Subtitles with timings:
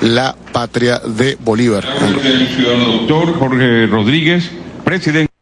[0.00, 1.84] la patria de Bolívar.
[1.84, 4.48] El doctor Jorge Rodríguez,
[4.84, 5.37] presidente.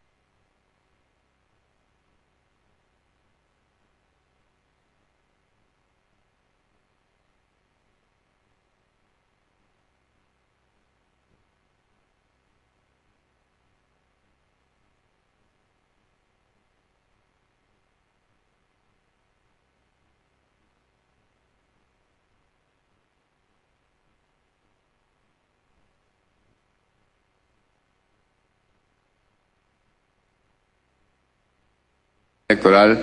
[32.56, 32.98] Electoral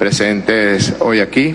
[0.00, 1.54] presentes hoy aquí,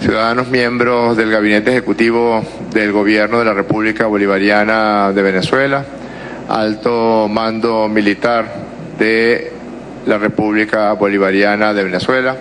[0.00, 5.84] ciudadanos miembros del Gabinete Ejecutivo del Gobierno de la República Bolivariana de Venezuela,
[6.48, 8.54] alto mando militar
[9.00, 9.50] de
[10.06, 12.36] la República Bolivariana de Venezuela,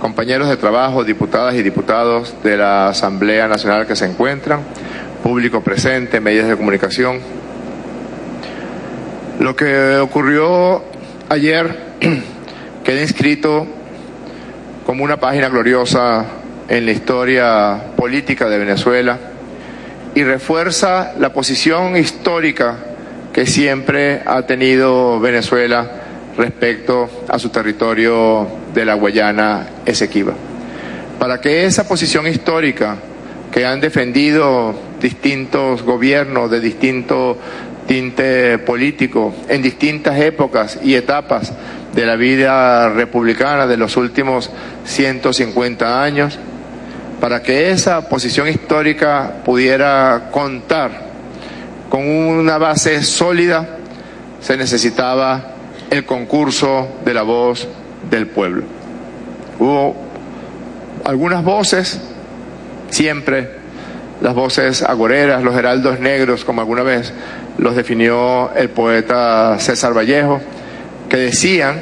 [0.00, 4.60] compañeros de trabajo, diputadas y diputados de la Asamblea Nacional que se encuentran,
[5.22, 7.18] público presente, medios de comunicación.
[9.40, 10.82] Lo que ocurrió
[11.28, 11.84] ayer
[12.86, 13.66] queda inscrito
[14.86, 16.24] como una página gloriosa
[16.68, 19.18] en la historia política de Venezuela
[20.14, 22.76] y refuerza la posición histórica
[23.32, 25.90] que siempre ha tenido Venezuela
[26.38, 30.34] respecto a su territorio de la Guayana Esequiba.
[31.18, 32.98] Para que esa posición histórica
[33.50, 37.36] que han defendido distintos gobiernos de distinto
[37.88, 41.52] tinte político en distintas épocas y etapas
[41.96, 44.50] de la vida republicana de los últimos
[44.84, 46.38] 150 años,
[47.20, 51.06] para que esa posición histórica pudiera contar
[51.88, 53.78] con una base sólida,
[54.40, 55.54] se necesitaba
[55.88, 57.66] el concurso de la voz
[58.10, 58.64] del pueblo.
[59.58, 59.96] Hubo
[61.02, 61.98] algunas voces,
[62.90, 63.52] siempre
[64.20, 67.14] las voces agoreras, los heraldos negros, como alguna vez
[67.56, 70.42] los definió el poeta César Vallejo,
[71.08, 71.80] que decían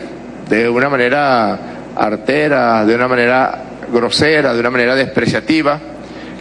[0.48, 1.58] de una manera
[1.96, 3.62] artera, de una manera
[3.92, 5.80] grosera, de una manera despreciativa,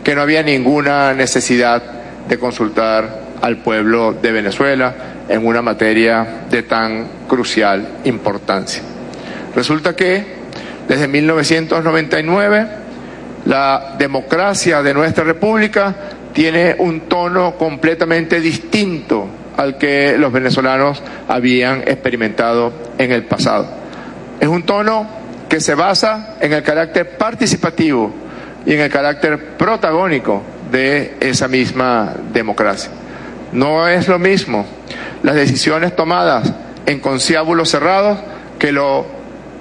[0.03, 1.81] que no había ninguna necesidad
[2.27, 4.95] de consultar al pueblo de Venezuela
[5.27, 8.81] en una materia de tan crucial importancia.
[9.55, 10.25] Resulta que
[10.87, 12.67] desde 1999
[13.45, 15.95] la democracia de nuestra república
[16.33, 19.27] tiene un tono completamente distinto
[19.57, 23.67] al que los venezolanos habían experimentado en el pasado.
[24.39, 25.07] Es un tono
[25.49, 28.11] que se basa en el carácter participativo
[28.65, 30.41] y en el carácter protagónico
[30.71, 32.89] de esa misma democracia.
[33.51, 34.65] No es lo mismo
[35.21, 36.51] las decisiones tomadas
[36.85, 38.19] en conciliábulos cerrados
[38.57, 39.05] que, lo,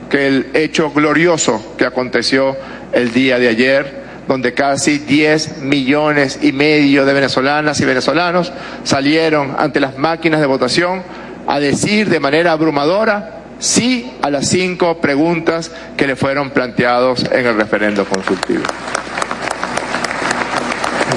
[0.08, 2.56] que el hecho glorioso que aconteció
[2.92, 8.52] el día de ayer donde casi 10 millones y medio de venezolanas y venezolanos
[8.84, 11.02] salieron ante las máquinas de votación
[11.46, 17.46] a decir de manera abrumadora sí a las cinco preguntas que le fueron planteados en
[17.46, 18.64] el referendo consultivo.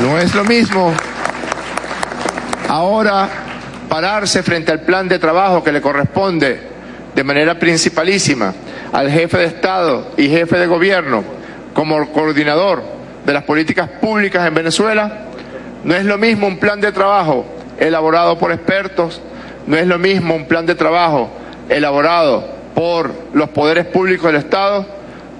[0.01, 0.93] No es lo mismo
[2.67, 3.29] ahora
[3.87, 6.59] pararse frente al plan de trabajo que le corresponde
[7.13, 8.53] de manera principalísima
[8.91, 11.23] al jefe de Estado y jefe de gobierno
[11.73, 12.94] como coordinador
[13.25, 15.25] de las políticas públicas en Venezuela,
[15.83, 17.45] no es lo mismo un plan de trabajo
[17.79, 19.21] elaborado por expertos,
[19.67, 21.29] no es lo mismo un plan de trabajo
[21.69, 24.85] elaborado por los poderes públicos del Estado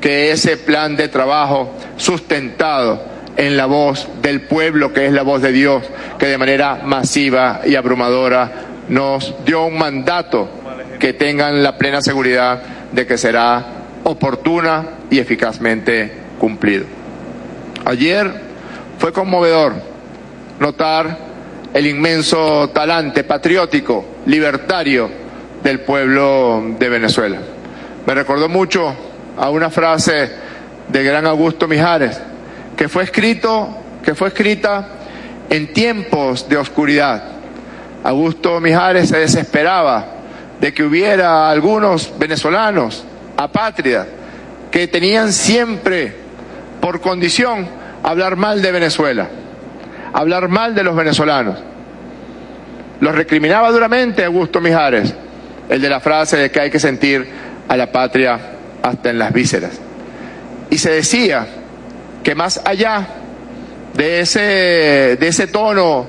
[0.01, 3.01] que ese plan de trabajo sustentado
[3.38, 5.84] en la voz del pueblo, que es la voz de Dios,
[6.17, 8.52] que de manera masiva y abrumadora
[8.88, 10.47] nos dio un mandato
[11.00, 13.66] que tengan la plena seguridad de que será
[14.03, 16.85] oportuna y eficazmente cumplido.
[17.85, 18.31] Ayer
[18.97, 19.73] fue conmovedor
[20.59, 21.19] notar
[21.72, 25.07] el inmenso talante patriótico, libertario
[25.63, 27.38] del pueblo de Venezuela.
[28.07, 28.91] Me recordó mucho
[29.38, 30.31] a una frase
[30.88, 32.19] de gran Augusto Mijares,
[32.75, 33.69] que fue escrito,
[34.03, 34.88] que fue escrita
[35.52, 37.23] en tiempos de oscuridad.
[38.03, 40.08] Augusto Mijares se desesperaba
[40.59, 43.03] de que hubiera algunos venezolanos
[43.38, 44.08] apátridas
[44.72, 46.25] que tenían siempre
[46.85, 47.67] por condición
[48.03, 49.28] hablar mal de Venezuela,
[50.14, 51.58] hablar mal de los venezolanos.
[52.99, 55.11] Los recriminaba duramente Augusto Mijares,
[55.67, 57.26] el de la frase de que hay que sentir
[57.67, 58.40] a la patria
[58.84, 59.79] hasta en las vísceras.
[60.70, 61.47] Y se decía
[62.23, 63.08] que más allá
[63.96, 64.40] de ese,
[65.20, 66.05] de ese tono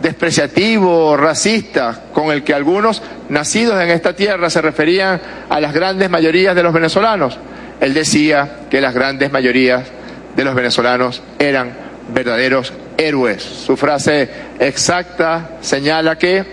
[0.00, 5.20] despreciativo, racista, con el que algunos nacidos en esta tierra se referían
[5.50, 7.38] a las grandes mayorías de los venezolanos,
[7.78, 9.97] él decía que las grandes mayorías
[10.38, 11.72] de los venezolanos eran
[12.14, 13.42] verdaderos héroes.
[13.42, 14.30] Su frase
[14.60, 16.44] exacta señala que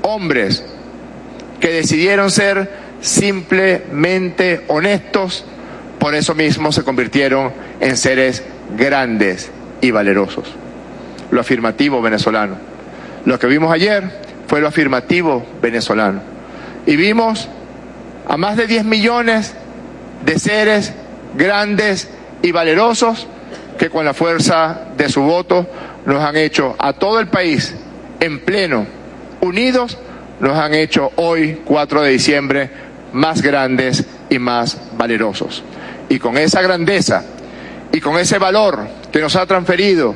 [0.00, 0.64] hombres
[1.60, 2.70] que decidieron ser
[3.02, 5.44] simplemente honestos,
[5.98, 8.42] por eso mismo se convirtieron en seres
[8.74, 9.50] grandes
[9.82, 10.46] y valerosos.
[11.30, 12.56] Lo afirmativo venezolano.
[13.26, 14.10] Lo que vimos ayer
[14.46, 16.22] fue lo afirmativo venezolano.
[16.86, 17.50] Y vimos
[18.26, 19.52] a más de 10 millones
[20.24, 20.94] de seres
[21.36, 22.08] grandes
[22.42, 23.26] y valerosos
[23.78, 25.66] que con la fuerza de su voto
[26.04, 27.74] nos han hecho a todo el país
[28.20, 28.86] en pleno,
[29.40, 29.98] unidos,
[30.40, 32.70] nos han hecho hoy, 4 de diciembre,
[33.12, 35.62] más grandes y más valerosos.
[36.08, 37.24] Y con esa grandeza
[37.92, 40.14] y con ese valor que nos ha transferido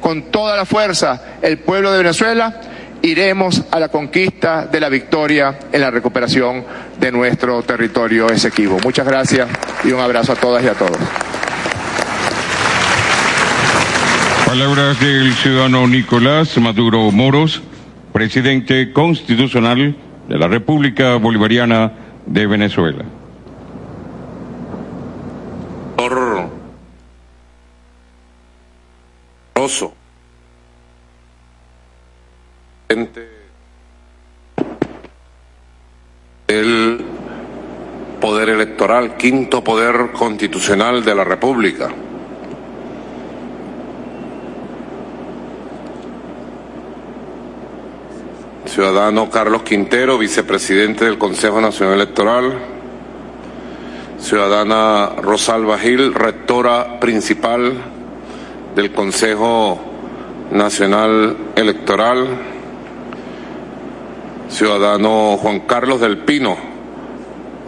[0.00, 2.60] con toda la fuerza el pueblo de Venezuela,
[3.02, 6.64] iremos a la conquista de la victoria en la recuperación
[6.98, 8.78] de nuestro territorio esequivo.
[8.82, 9.48] Muchas gracias
[9.84, 10.98] y un abrazo a todas y a todos.
[14.50, 17.62] Palabras del ciudadano Nicolás Maduro Moros,
[18.12, 19.94] presidente constitucional
[20.28, 21.92] de la República Bolivariana
[22.26, 23.04] de Venezuela.
[29.54, 29.94] Rosso.
[36.48, 37.04] El
[38.20, 41.94] poder electoral, quinto poder constitucional de la República.
[48.72, 52.56] Ciudadano Carlos Quintero, vicepresidente del Consejo Nacional Electoral.
[54.20, 57.72] Ciudadana Rosalba Gil, rectora principal
[58.76, 59.80] del Consejo
[60.52, 62.28] Nacional Electoral.
[64.48, 66.56] Ciudadano Juan Carlos del Pino,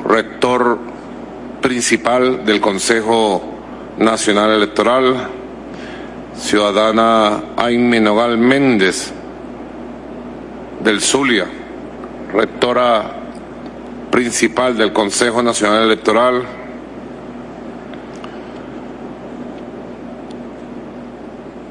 [0.05, 0.79] rector
[1.61, 3.43] principal del Consejo
[3.99, 5.17] Nacional Electoral.
[6.37, 9.13] Ciudadana Aime Nogal Méndez,
[10.83, 11.47] del Zulia,
[12.33, 13.05] rectora
[14.11, 16.43] principal del Consejo Nacional Electoral,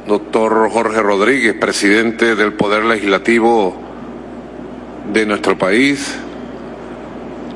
[0.07, 3.75] doctor Jorge Rodríguez, presidente del Poder Legislativo
[5.11, 6.17] de nuestro país,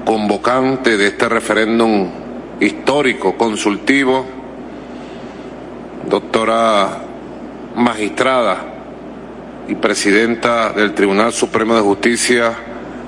[0.03, 2.09] convocante de este referéndum
[2.59, 4.25] histórico, consultivo,
[6.09, 7.01] doctora
[7.75, 8.74] magistrada
[9.67, 12.53] y presidenta del Tribunal Supremo de Justicia,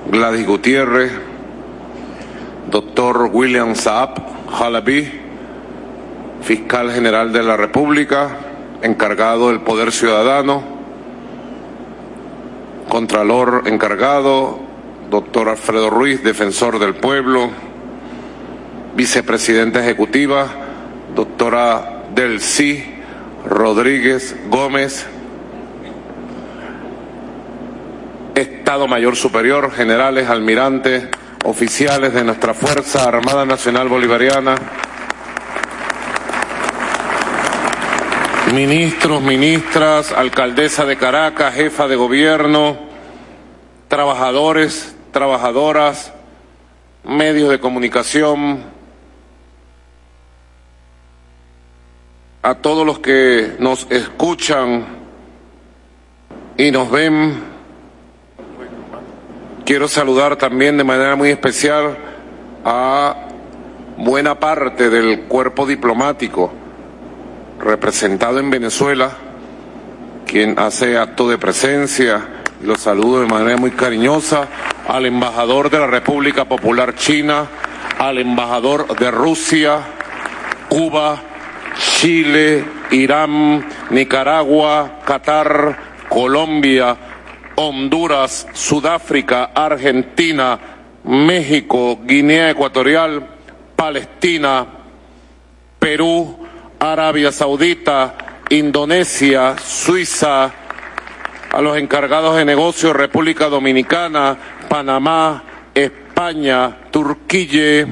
[0.09, 1.11] Gladys Gutiérrez,
[2.69, 4.17] doctor William Saab
[4.59, 5.07] Halaby,
[6.41, 8.29] fiscal general de la República,
[8.81, 10.63] encargado del Poder Ciudadano,
[12.89, 14.59] contralor encargado,
[15.09, 17.49] doctor Alfredo Ruiz, defensor del pueblo,
[18.95, 20.47] vicepresidenta ejecutiva,
[21.15, 22.83] doctora Delcy
[23.45, 25.05] Rodríguez Gómez,
[28.37, 31.07] Estado Mayor Superior, generales, almirantes,
[31.43, 34.55] oficiales de nuestra Fuerza Armada Nacional Bolivariana,
[38.53, 42.77] ministros, ministras, alcaldesa de Caracas, jefa de gobierno,
[43.87, 46.13] trabajadores, trabajadoras,
[47.03, 48.61] medios de comunicación,
[52.43, 54.85] a todos los que nos escuchan
[56.55, 57.56] y nos ven
[59.67, 61.97] Quiero saludar también de manera muy especial
[62.63, 63.27] a
[63.97, 66.53] buena parte del cuerpo diplomático
[67.59, 69.11] representado en Venezuela,
[70.25, 72.25] quien hace acto de presencia.
[72.63, 74.47] Los saludo de manera muy cariñosa
[74.87, 77.47] al embajador de la República Popular China,
[77.99, 79.79] al embajador de Rusia,
[80.69, 81.21] Cuba,
[81.97, 86.95] Chile, Irán, Nicaragua, Qatar, Colombia,
[87.59, 90.59] Honduras, Sudáfrica, Argentina,
[91.03, 93.27] México, Guinea Ecuatorial,
[93.75, 94.67] Palestina,
[95.79, 96.37] Perú,
[96.79, 98.15] Arabia Saudita,
[98.51, 100.53] Indonesia, Suiza,
[101.51, 104.37] a los encargados de negocios, República Dominicana,
[104.69, 107.87] Panamá, España, Turquía,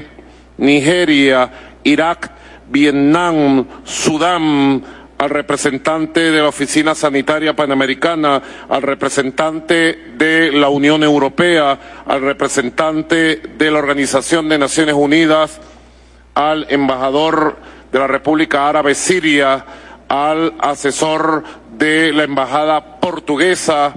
[0.57, 1.51] Nigeria,
[1.83, 2.31] Irak,
[2.69, 4.83] Vietnam, Sudán,
[5.17, 13.41] al representante de la Oficina Sanitaria Panamericana, al representante de la Unión Europea, al representante
[13.57, 15.61] de la Organización de Naciones Unidas,
[16.33, 17.57] al embajador
[17.91, 19.65] de la República Árabe Siria,
[20.09, 21.43] al asesor
[21.77, 23.93] de la Embajada Portuguesa.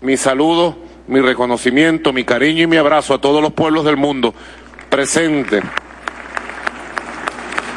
[0.00, 4.34] Mi saludo, mi reconocimiento, mi cariño y mi abrazo a todos los pueblos del mundo
[4.90, 5.62] presentes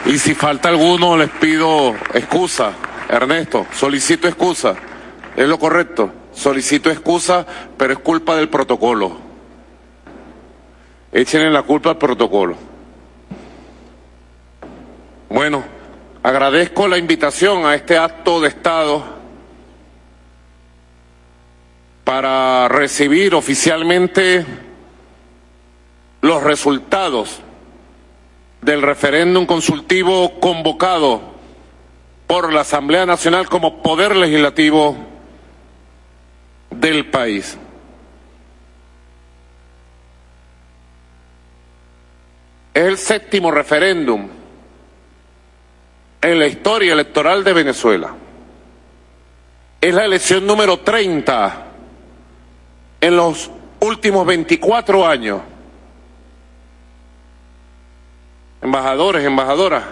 [0.08, 2.72] Y si falta alguno, les pido excusa.
[3.10, 4.74] Ernesto, solicito excusa.
[5.36, 6.12] Es lo correcto.
[6.32, 7.46] Solicito excusa,
[7.78, 9.18] pero es culpa del protocolo.
[11.12, 12.56] Échenle la culpa al protocolo.
[15.28, 15.66] Bueno,
[16.24, 19.04] agradezco la invitación a este acto de Estado
[22.06, 24.46] para recibir oficialmente
[26.22, 27.42] los resultados
[28.62, 31.22] del referéndum consultivo convocado
[32.28, 34.98] por la Asamblea Nacional como poder legislativo
[36.70, 37.58] del país.
[42.74, 44.28] Es el séptimo referéndum
[46.22, 48.14] en la historia electoral de Venezuela.
[49.80, 51.66] Es la elección número 30
[53.02, 53.50] en los
[53.80, 55.42] últimos 24 años.
[58.62, 59.84] Embajadores, embajadoras,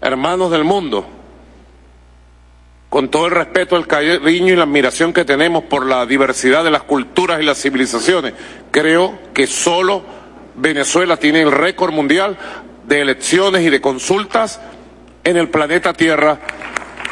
[0.00, 1.06] hermanos del mundo,
[2.88, 6.70] con todo el respeto, el cariño y la admiración que tenemos por la diversidad de
[6.70, 8.34] las culturas y las civilizaciones,
[8.70, 10.02] creo que solo
[10.56, 12.36] Venezuela tiene el récord mundial
[12.86, 14.60] de elecciones y de consultas
[15.24, 16.38] en el planeta Tierra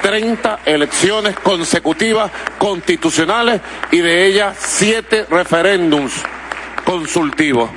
[0.00, 6.22] 30 elecciones consecutivas constitucionales y de ellas siete referéndums
[6.84, 7.68] consultivos.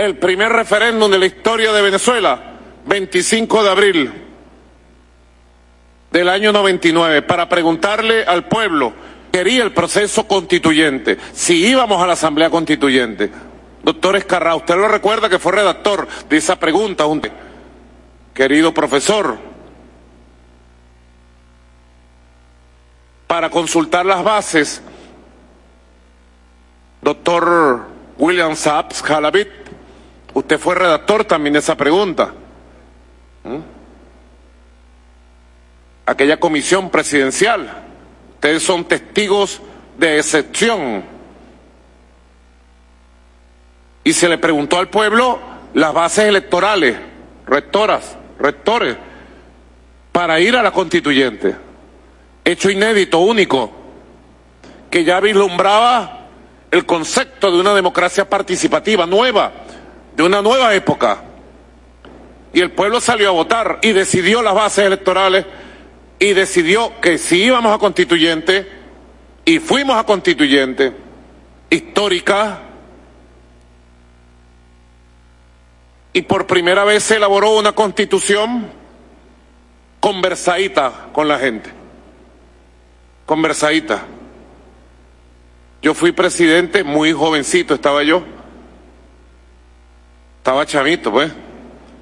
[0.00, 2.40] El primer referéndum de la historia de Venezuela,
[2.86, 4.12] 25 de abril
[6.10, 8.94] del año 99, para preguntarle al pueblo
[9.30, 13.30] quería el proceso constituyente, si íbamos a la Asamblea Constituyente.
[13.82, 17.04] Doctor Escarra, usted lo recuerda que fue redactor de esa pregunta,
[18.32, 19.36] querido profesor,
[23.26, 24.80] para consultar las bases,
[27.02, 27.84] doctor
[28.16, 29.60] William Saps Jalabit,
[30.34, 32.32] usted fue redactor también de esa pregunta.
[33.44, 33.58] ¿Mm?
[36.06, 37.84] Aquella comisión presidencial,
[38.34, 39.60] ustedes son testigos
[39.96, 41.04] de excepción.
[44.02, 45.38] Y se le preguntó al pueblo
[45.74, 46.96] las bases electorales,
[47.46, 48.96] rectoras, rectores,
[50.10, 51.54] para ir a la constituyente.
[52.44, 53.70] Hecho inédito, único,
[54.90, 56.26] que ya vislumbraba
[56.70, 59.52] el concepto de una democracia participativa nueva,
[60.16, 61.22] de una nueva época.
[62.52, 65.46] Y el pueblo salió a votar y decidió las bases electorales
[66.18, 68.80] y decidió que si íbamos a constituyente,
[69.44, 70.92] y fuimos a constituyente,
[71.70, 72.60] histórica,
[76.12, 78.68] y por primera vez se elaboró una constitución
[80.00, 81.70] conversadita con la gente.
[83.26, 84.02] Conversadita.
[85.82, 88.22] Yo fui presidente, muy jovencito estaba yo.
[90.40, 91.30] Estaba chamito, pues.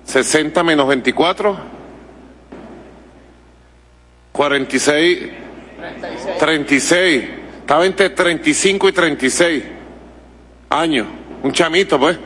[0.04, 1.58] 60 menos 24.
[4.30, 5.18] 46.
[5.76, 6.38] 36.
[6.38, 7.24] 36.
[7.60, 9.64] Estaba entre 35 y 36
[10.70, 11.08] años.
[11.42, 12.16] Un chamito, pues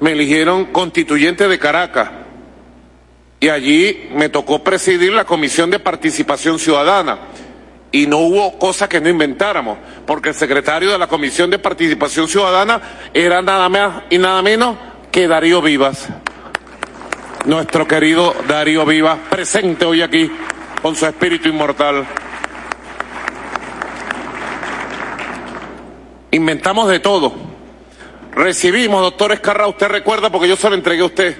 [0.00, 2.10] me eligieron constituyente de Caracas
[3.40, 7.18] y allí me tocó presidir la Comisión de Participación Ciudadana
[7.90, 12.28] y no hubo cosa que no inventáramos, porque el secretario de la Comisión de Participación
[12.28, 12.80] Ciudadana
[13.14, 14.76] era nada más y nada menos
[15.14, 16.08] que Darío Vivas,
[17.44, 20.28] nuestro querido Darío Vivas, presente hoy aquí
[20.82, 22.04] con su espíritu inmortal.
[26.32, 27.32] Inventamos de todo
[28.34, 31.36] Recibimos, doctor Escarra, usted recuerda, porque yo se lo entregué a usted,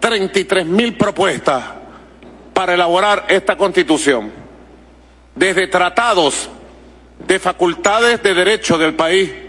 [0.00, 1.62] 33 mil propuestas
[2.52, 4.32] para elaborar esta constitución.
[5.32, 6.48] Desde tratados
[7.24, 9.45] de facultades de derecho del país,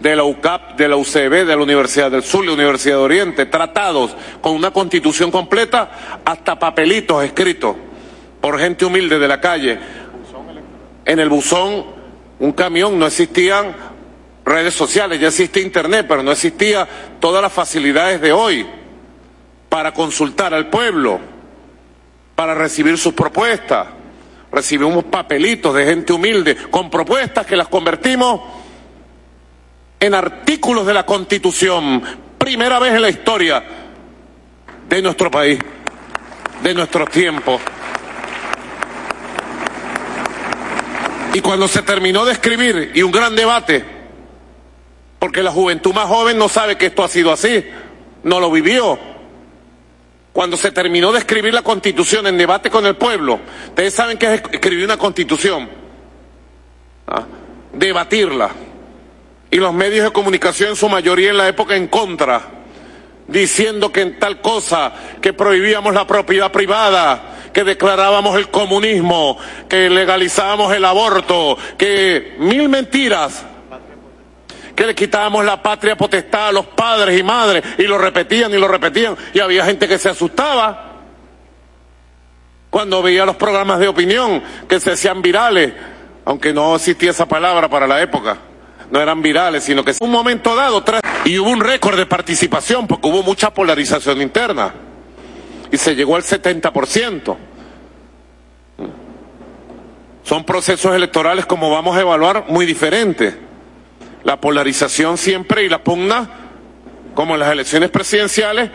[0.00, 3.46] de la UCAP, de la UCB, de la Universidad del Sur, la Universidad de Oriente,
[3.46, 7.76] tratados con una constitución completa, hasta papelitos escritos
[8.40, 9.78] por gente humilde de la calle.
[11.04, 11.84] En el buzón,
[12.38, 13.76] un camión, no existían
[14.42, 16.88] redes sociales, ya existe Internet, pero no existía
[17.20, 18.66] todas las facilidades de hoy
[19.68, 21.20] para consultar al pueblo,
[22.34, 23.86] para recibir sus propuestas.
[24.50, 28.59] Recibimos papelitos de gente humilde con propuestas que las convertimos
[30.00, 32.02] en artículos de la Constitución.
[32.38, 33.62] Primera vez en la historia
[34.88, 35.58] de nuestro país,
[36.62, 37.60] de nuestros tiempos.
[41.34, 43.84] Y cuando se terminó de escribir y un gran debate,
[45.18, 47.64] porque la juventud más joven no sabe que esto ha sido así,
[48.24, 48.98] no lo vivió.
[50.32, 53.38] Cuando se terminó de escribir la constitución en debate con el pueblo,
[53.68, 55.68] ustedes saben que es escribir una constitución,
[57.06, 57.24] ¿Ah?
[57.74, 58.50] debatirla,
[59.50, 62.60] y los medios de comunicación en su mayoría en la época en contra
[63.30, 69.38] diciendo que en tal cosa, que prohibíamos la propiedad privada, que declarábamos el comunismo,
[69.68, 73.44] que legalizábamos el aborto, que mil mentiras,
[74.74, 78.58] que le quitábamos la patria potestad a los padres y madres, y lo repetían y
[78.58, 80.86] lo repetían, y había gente que se asustaba
[82.68, 85.72] cuando veía los programas de opinión que se hacían virales,
[86.24, 88.49] aunque no existía esa palabra para la época
[88.90, 90.84] no eran virales, sino que en un momento dado,
[91.24, 94.74] y hubo un récord de participación porque hubo mucha polarización interna
[95.70, 97.36] y se llegó al 70%.
[100.24, 103.34] Son procesos electorales, como vamos a evaluar, muy diferentes.
[104.24, 106.28] La polarización siempre y la pugna,
[107.14, 108.70] como en las elecciones presidenciales,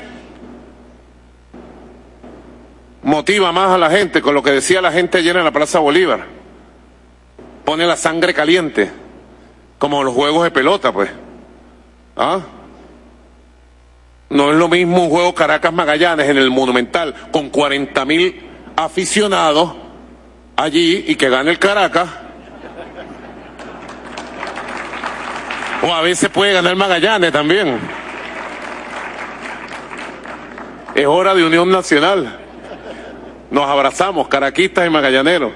[3.03, 5.79] motiva más a la gente, con lo que decía la gente ayer en la Plaza
[5.79, 6.25] Bolívar.
[7.63, 9.04] Pone la sangre caliente
[9.77, 11.09] como los juegos de pelota, pues.
[12.15, 12.39] ¿Ah?
[14.29, 18.41] No es lo mismo un juego Caracas Magallanes en el Monumental con 40 mil
[18.75, 19.75] aficionados
[20.55, 22.09] allí y que gane el Caracas.
[25.83, 27.79] O a veces puede ganar Magallanes también.
[30.95, 32.39] Es hora de unión nacional.
[33.51, 35.51] Nos abrazamos, caraquistas y magallaneros.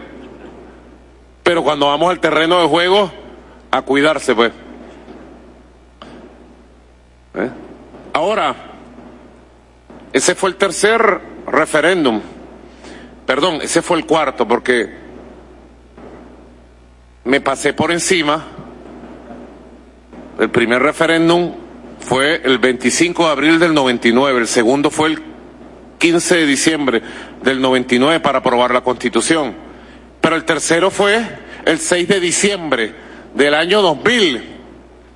[1.44, 3.12] Pero cuando vamos al terreno de juego,
[3.72, 4.52] a cuidarse, pues.
[7.36, 7.50] ¿Eh?
[8.14, 8.56] Ahora,
[10.12, 12.22] ese fue el tercer referéndum.
[13.26, 14.90] Perdón, ese fue el cuarto, porque
[17.26, 18.48] me pasé por encima.
[20.40, 21.54] El primer referéndum
[22.00, 25.22] fue el 25 de abril del 99, el segundo fue el
[26.00, 27.02] 15 de diciembre
[27.44, 29.54] del 99 para aprobar la Constitución.
[30.22, 31.24] Pero el tercero fue
[31.66, 34.58] el 6 de diciembre del año 2000,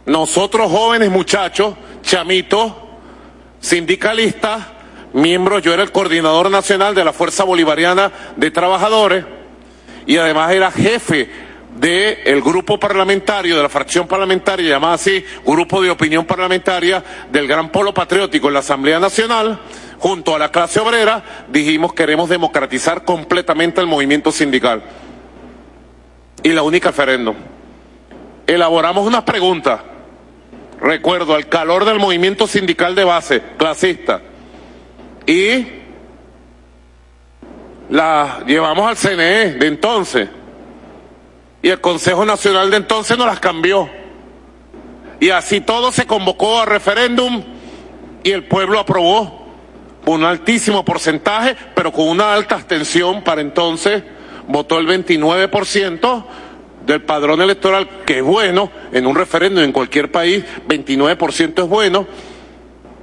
[0.05, 2.74] nosotros jóvenes muchachos, chamitos,
[3.60, 4.65] sindicalistas,
[5.13, 9.25] miembros, yo era el coordinador nacional de la Fuerza Bolivariana de Trabajadores
[10.05, 11.29] y además era jefe
[11.75, 17.69] del grupo parlamentario, de la fracción parlamentaria llamada así, Grupo de Opinión Parlamentaria del Gran
[17.69, 19.60] Polo Patriótico en la Asamblea Nacional,
[19.97, 24.84] junto a la clase obrera, dijimos queremos democratizar completamente el movimiento sindical.
[26.43, 27.36] Y la única referéndum
[28.54, 29.82] elaboramos unas preguntas.
[30.80, 34.22] Recuerdo, al calor del movimiento sindical de base, clasista.
[35.26, 35.66] Y
[37.89, 40.30] las llevamos al CNE de entonces.
[41.62, 43.89] Y el Consejo Nacional de entonces nos las cambió.
[45.20, 47.44] Y así todo se convocó a referéndum
[48.24, 49.44] y el pueblo aprobó
[50.06, 54.04] un altísimo porcentaje, pero con una alta abstención para entonces,
[54.48, 56.26] votó el 29%,
[56.86, 62.08] del padrón electoral, que es bueno, en un referéndum en cualquier país, 29% es bueno,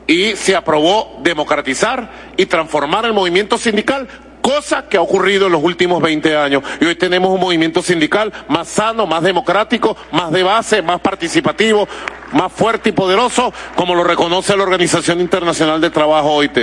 [0.07, 4.09] y se aprobó democratizar y transformar el movimiento sindical,
[4.43, 6.63] cosa que ha ocurrido en los últimos 20 años.
[6.81, 11.87] Y hoy tenemos un movimiento sindical más sano, más democrático, más de base, más participativo,
[12.33, 16.59] más fuerte y poderoso, como lo reconoce la Organización Internacional de Trabajo OIT.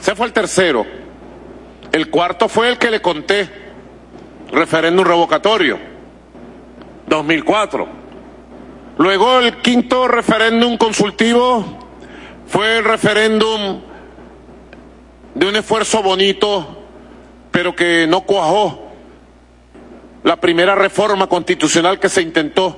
[0.00, 0.84] Ese fue el tercero.
[1.92, 3.48] El cuarto fue el que le conté,
[4.50, 5.91] referéndum revocatorio
[7.06, 8.02] 2004.
[8.98, 11.64] Luego el quinto referéndum consultivo
[12.46, 13.80] fue el referéndum
[15.34, 16.84] de un esfuerzo bonito,
[17.50, 18.92] pero que no cuajó.
[20.24, 22.76] La primera reforma constitucional que se intentó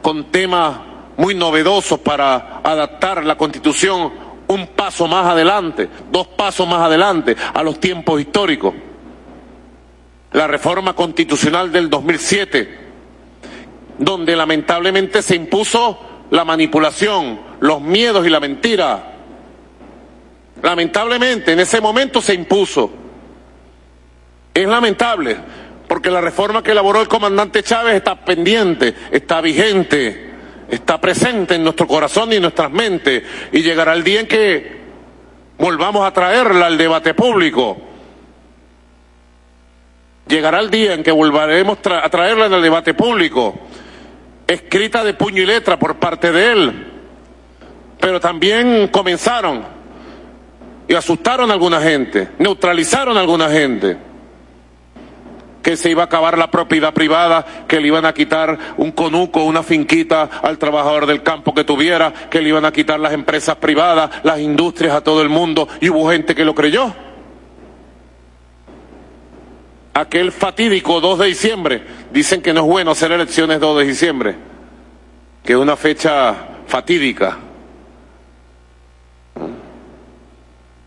[0.00, 0.78] con temas
[1.16, 4.12] muy novedosos para adaptar la constitución
[4.46, 8.74] un paso más adelante, dos pasos más adelante a los tiempos históricos.
[10.32, 12.83] La reforma constitucional del 2007
[13.98, 15.98] donde lamentablemente se impuso
[16.30, 19.12] la manipulación, los miedos y la mentira.
[20.62, 22.90] Lamentablemente en ese momento se impuso.
[24.52, 25.36] Es lamentable,
[25.88, 30.30] porque la reforma que elaboró el comandante Chávez está pendiente, está vigente,
[30.70, 34.84] está presente en nuestro corazón y en nuestras mentes, y llegará el día en que
[35.58, 37.76] volvamos a traerla al debate público.
[40.26, 43.54] Llegará el día en que volveremos a traerla el debate público
[44.46, 46.86] escrita de puño y letra por parte de él,
[48.00, 49.64] pero también comenzaron
[50.86, 53.96] y asustaron a alguna gente, neutralizaron a alguna gente,
[55.62, 59.44] que se iba a acabar la propiedad privada, que le iban a quitar un conuco,
[59.44, 63.56] una finquita al trabajador del campo que tuviera, que le iban a quitar las empresas
[63.56, 66.92] privadas, las industrias a todo el mundo, y hubo gente que lo creyó
[69.94, 71.82] aquel fatídico 2 de diciembre.
[72.12, 74.34] Dicen que no es bueno hacer elecciones 2 de diciembre,
[75.42, 76.34] que es una fecha
[76.66, 77.38] fatídica.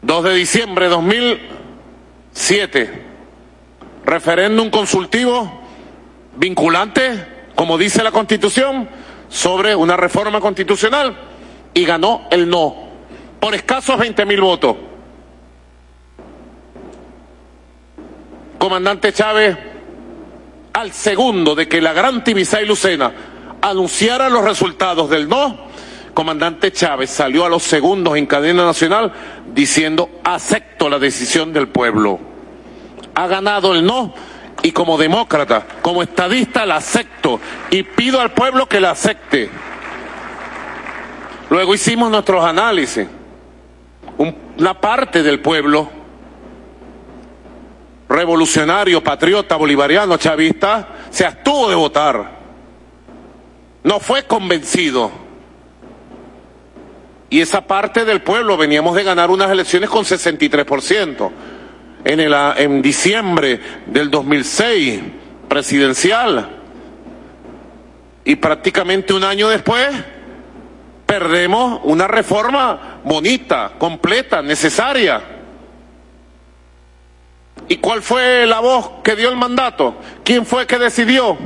[0.02, 3.06] 2 de diciembre de 2007,
[4.06, 5.62] referéndum consultivo
[6.38, 8.88] vinculante, como dice la Constitución,
[9.30, 11.18] sobre una reforma constitucional
[11.74, 12.88] y ganó el no
[13.40, 14.76] por escasos 20 mil votos.
[18.58, 19.58] Comandante Chávez,
[20.74, 23.12] al segundo de que la gran Tibisay Lucena
[23.62, 25.68] anunciara los resultados del no,
[26.14, 29.14] comandante Chávez salió a los segundos en cadena nacional
[29.54, 32.20] diciendo acepto la decisión del pueblo.
[33.14, 34.14] Ha ganado el no
[34.64, 37.40] y como demócrata, como estadista la acepto
[37.70, 39.50] y pido al pueblo que la acepte.
[41.50, 43.08] Luego hicimos nuestros análisis.
[44.18, 45.90] Una parte del pueblo
[48.10, 52.38] revolucionario, patriota, bolivariano, chavista, se abstuvo de votar.
[53.84, 55.12] No fue convencido.
[57.30, 61.32] Y esa parte del pueblo veníamos de ganar unas elecciones con 63%
[62.06, 65.02] en, el, en diciembre del 2006,
[65.50, 66.50] presidencial.
[68.24, 69.88] Y prácticamente un año después
[71.06, 75.37] perdemos una reforma bonita, completa, necesaria.
[77.68, 79.96] ¿Y cuál fue la voz que dio el mandato?
[80.24, 81.38] ¿Quién fue que decidió?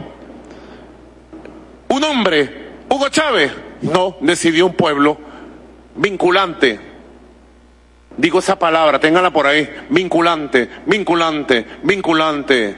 [1.89, 2.69] ¿Un hombre?
[2.89, 3.51] ¿Hugo Chávez?
[3.81, 5.17] No, decidió un pueblo
[5.95, 6.91] vinculante
[8.17, 9.67] Digo esa palabra, téngala por ahí.
[9.89, 12.75] Vinculante, vinculante, vinculante.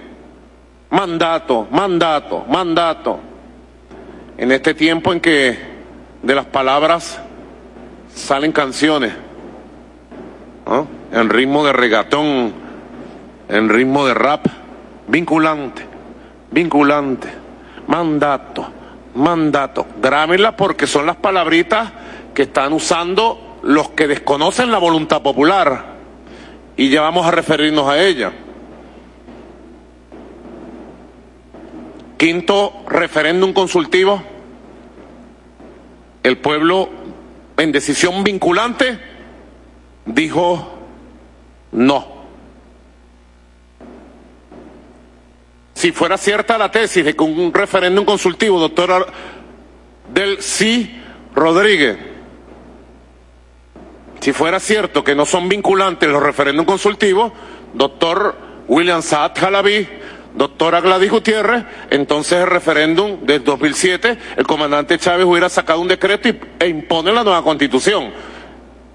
[0.91, 3.19] Mandato, mandato, mandato.
[4.37, 5.57] En este tiempo en que
[6.21, 7.19] de las palabras
[8.13, 9.13] salen canciones,
[11.11, 12.53] en ritmo de regatón,
[13.53, 14.47] en ritmo de rap,
[15.07, 15.85] vinculante,
[16.49, 17.29] vinculante,
[17.87, 18.65] mandato,
[19.13, 19.85] mandato.
[20.01, 21.91] Grábenla porque son las palabritas
[22.33, 25.93] que están usando los que desconocen la voluntad popular
[26.75, 28.31] y ya vamos a referirnos a ella.
[32.17, 34.23] Quinto referéndum consultivo.
[36.23, 36.89] El pueblo
[37.57, 38.97] en decisión vinculante
[40.07, 40.69] dijo
[41.71, 42.22] no.
[45.83, 49.05] Si fuera cierta la tesis de que un referéndum consultivo, doctora
[50.07, 51.03] del sí
[51.35, 51.97] Rodríguez,
[54.21, 57.33] si fuera cierto que no son vinculantes los referéndums consultivos,
[57.73, 58.33] doctor
[58.69, 59.85] William Saad Jalabi,
[60.33, 66.29] doctora Gladys Gutiérrez, entonces el referéndum del 2007, el comandante Chávez hubiera sacado un decreto
[66.59, 68.09] e impone la nueva constitución.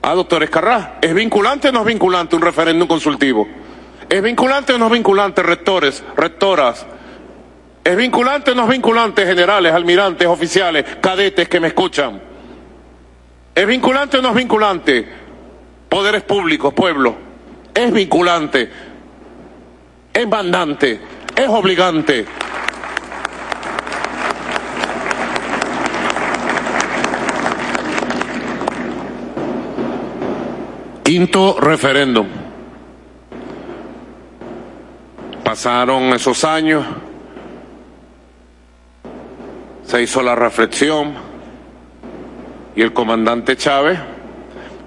[0.01, 3.47] Ah, doctor Escarrá, ¿es vinculante o no es vinculante un referéndum consultivo?
[4.09, 6.87] ¿Es vinculante o no es vinculante, rectores, rectoras?
[7.85, 12.21] ¿Es vinculante o no es vinculante, generales, almirantes, oficiales, cadetes que me escuchan?
[13.55, 15.09] ¿Es vinculante o no es vinculante?
[15.89, 17.17] Poderes públicos, pueblo.
[17.75, 18.71] Es vinculante.
[20.13, 21.01] Es mandante.
[21.37, 22.25] Es obligante.
[31.05, 32.38] Quinto referéndum.
[35.59, 36.87] Pasaron esos años,
[39.85, 41.15] se hizo la reflexión,
[42.77, 43.99] y el comandante Chávez,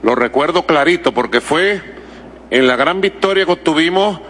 [0.01, 1.81] lo recuerdo clarito porque fue
[2.49, 4.21] en la gran victoria que obtuvimos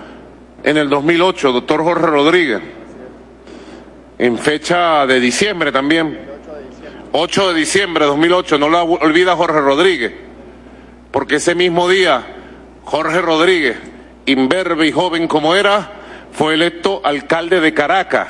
[0.63, 2.61] en el 2008, doctor Jorge Rodríguez,
[4.17, 6.21] en fecha de diciembre también,
[7.11, 10.11] 8 de diciembre de 2008, no lo olvida Jorge Rodríguez,
[11.11, 12.25] porque ese mismo día
[12.83, 13.77] Jorge Rodríguez,
[14.25, 16.00] imberbe y joven como era,
[16.31, 18.27] fue electo alcalde de Caracas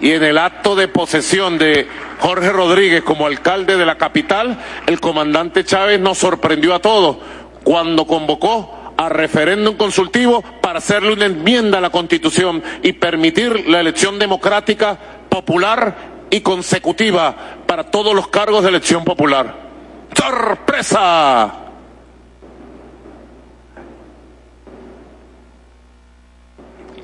[0.00, 1.86] y en el acto de posesión de
[2.20, 7.16] Jorge Rodríguez como alcalde de la capital, el comandante Chávez nos sorprendió a todos
[7.64, 13.80] cuando convocó a referéndum consultivo para hacerle una enmienda a la Constitución y permitir la
[13.80, 17.34] elección democrática, popular y consecutiva
[17.66, 19.66] para todos los cargos de elección popular.
[20.14, 21.65] ¡Sorpresa!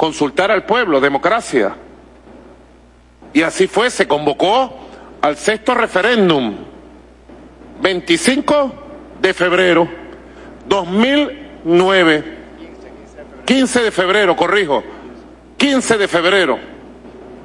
[0.02, 1.76] Consultar al pueblo, democracia.
[3.32, 4.80] Y así fue, se convocó
[5.20, 6.56] al sexto referéndum,
[7.80, 8.72] 25
[9.20, 9.88] de febrero
[10.66, 12.24] 2009,
[13.44, 14.82] 15 de febrero, corrijo,
[15.56, 16.58] 15 de febrero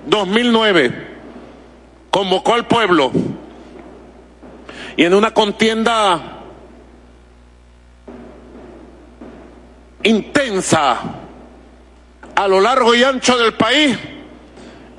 [0.07, 1.07] 2009,
[2.09, 3.11] convocó al pueblo.
[4.95, 6.39] Y en una contienda
[10.01, 11.26] intensa
[12.37, 13.97] a lo largo y ancho del país,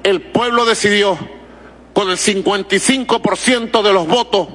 [0.03, 1.16] el pueblo decidió
[1.92, 4.48] con el 55% de los votos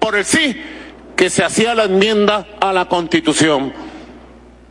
[0.00, 0.60] por el sí,
[1.14, 3.72] que se hacía la enmienda a la Constitución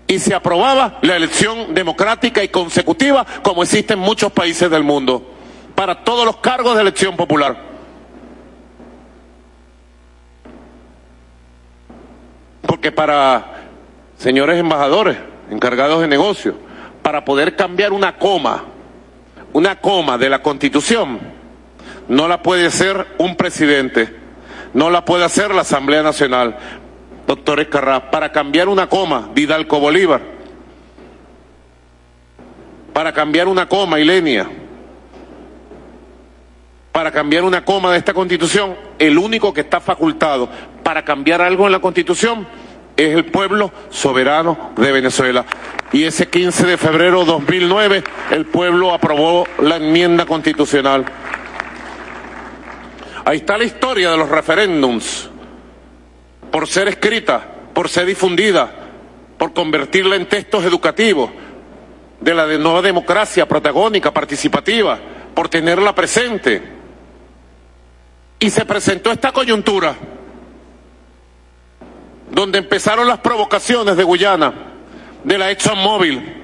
[0.06, 5.26] y se aprobaba la elección democrática y consecutiva como existe en muchos países del mundo
[5.76, 7.58] para todos los cargos de elección popular.
[12.68, 13.70] Porque para
[14.18, 15.18] señores embajadores,
[15.50, 16.56] encargados de negocios,
[17.06, 18.64] para poder cambiar una coma,
[19.54, 21.20] una coma de la Constitución,
[22.08, 24.10] no la puede hacer un presidente,
[24.74, 26.58] no la puede hacer la Asamblea Nacional,
[27.28, 30.20] doctor Escarrá, para cambiar una coma, Vidalco Bolívar,
[32.92, 34.50] para cambiar una coma, Ilenia,
[36.92, 40.50] para cambiar una coma de esta constitución, el único que está facultado
[40.82, 42.48] para cambiar algo en la constitución
[42.98, 45.46] es el pueblo soberano de Venezuela.
[45.92, 51.06] Y ese 15 de febrero de 2009 el pueblo aprobó la enmienda constitucional.
[53.26, 55.30] Ahí está la historia de los referéndums,
[56.52, 58.72] por ser escrita, por ser difundida,
[59.38, 61.32] por convertirla en textos educativos
[62.22, 65.00] de la nueva democracia protagónica, participativa,
[65.34, 66.62] por tenerla presente.
[68.40, 69.96] Y se presentó esta coyuntura
[72.36, 74.54] donde empezaron las provocaciones de Guyana,
[75.24, 76.44] de la ExxonMobil.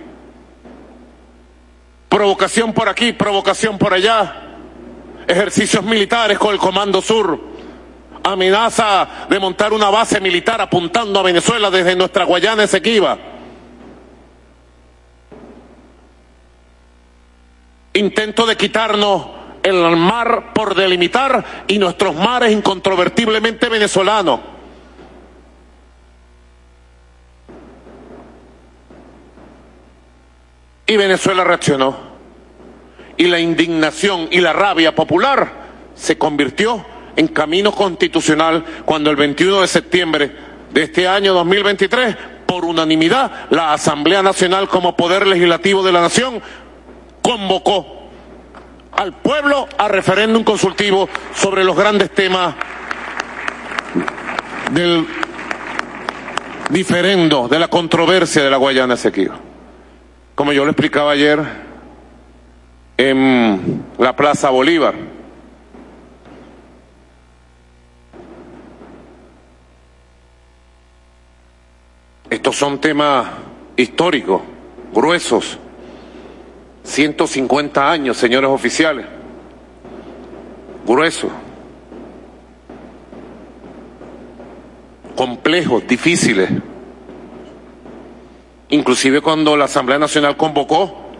[2.08, 4.54] Provocación por aquí, provocación por allá,
[5.28, 7.38] ejercicios militares con el Comando Sur,
[8.24, 13.18] amenaza de montar una base militar apuntando a Venezuela desde nuestra Guayana Esequiba.
[17.96, 19.28] Intento de quitarnos
[19.62, 24.40] el mar por delimitar y nuestros mares incontrovertiblemente venezolanos.
[30.92, 31.96] Y Venezuela reaccionó.
[33.16, 35.50] Y la indignación y la rabia popular
[35.96, 40.32] se convirtió en camino constitucional cuando el 21 de septiembre
[40.70, 46.42] de este año 2023, por unanimidad, la Asamblea Nacional como Poder Legislativo de la Nación
[47.22, 48.10] convocó
[48.92, 52.54] al pueblo a referéndum consultivo sobre los grandes temas
[54.72, 55.08] del
[56.70, 59.51] diferendo, de la controversia de la Guayana Esequiba.
[60.42, 61.40] Como yo le explicaba ayer
[62.98, 64.96] en la Plaza Bolívar,
[72.28, 73.28] estos son temas
[73.78, 74.42] históricos,
[74.92, 75.60] gruesos,
[76.86, 79.06] 150 años, señores oficiales,
[80.88, 81.32] gruesos,
[85.16, 86.50] complejos, difíciles.
[88.72, 91.12] Inclusive cuando la Asamblea Nacional convocó,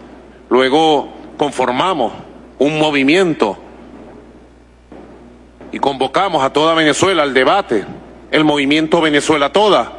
[0.48, 2.14] luego conformamos
[2.58, 3.58] un movimiento
[5.70, 7.84] y convocamos a toda Venezuela al debate,
[8.30, 9.92] el movimiento Venezuela Toda.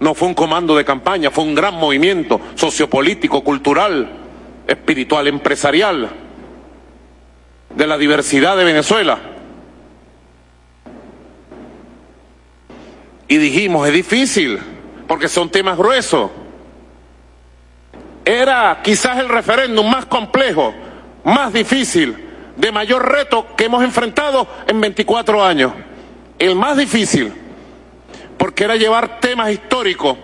[0.00, 4.10] No fue un comando de campaña, fue un gran movimiento sociopolítico, cultural,
[4.66, 6.10] espiritual, empresarial
[7.76, 9.18] de la diversidad de Venezuela.
[13.28, 14.58] Y dijimos, es difícil,
[15.06, 16.30] porque son temas gruesos.
[18.24, 20.74] Era quizás el referéndum más complejo,
[21.24, 22.16] más difícil,
[22.56, 25.72] de mayor reto que hemos enfrentado en 24 años.
[26.38, 27.32] El más difícil,
[28.36, 30.16] porque era llevar temas históricos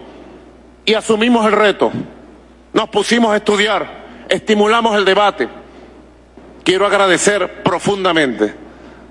[0.85, 1.91] y asumimos el reto.
[2.73, 5.49] Nos pusimos a estudiar, estimulamos el debate.
[6.63, 8.55] Quiero agradecer profundamente,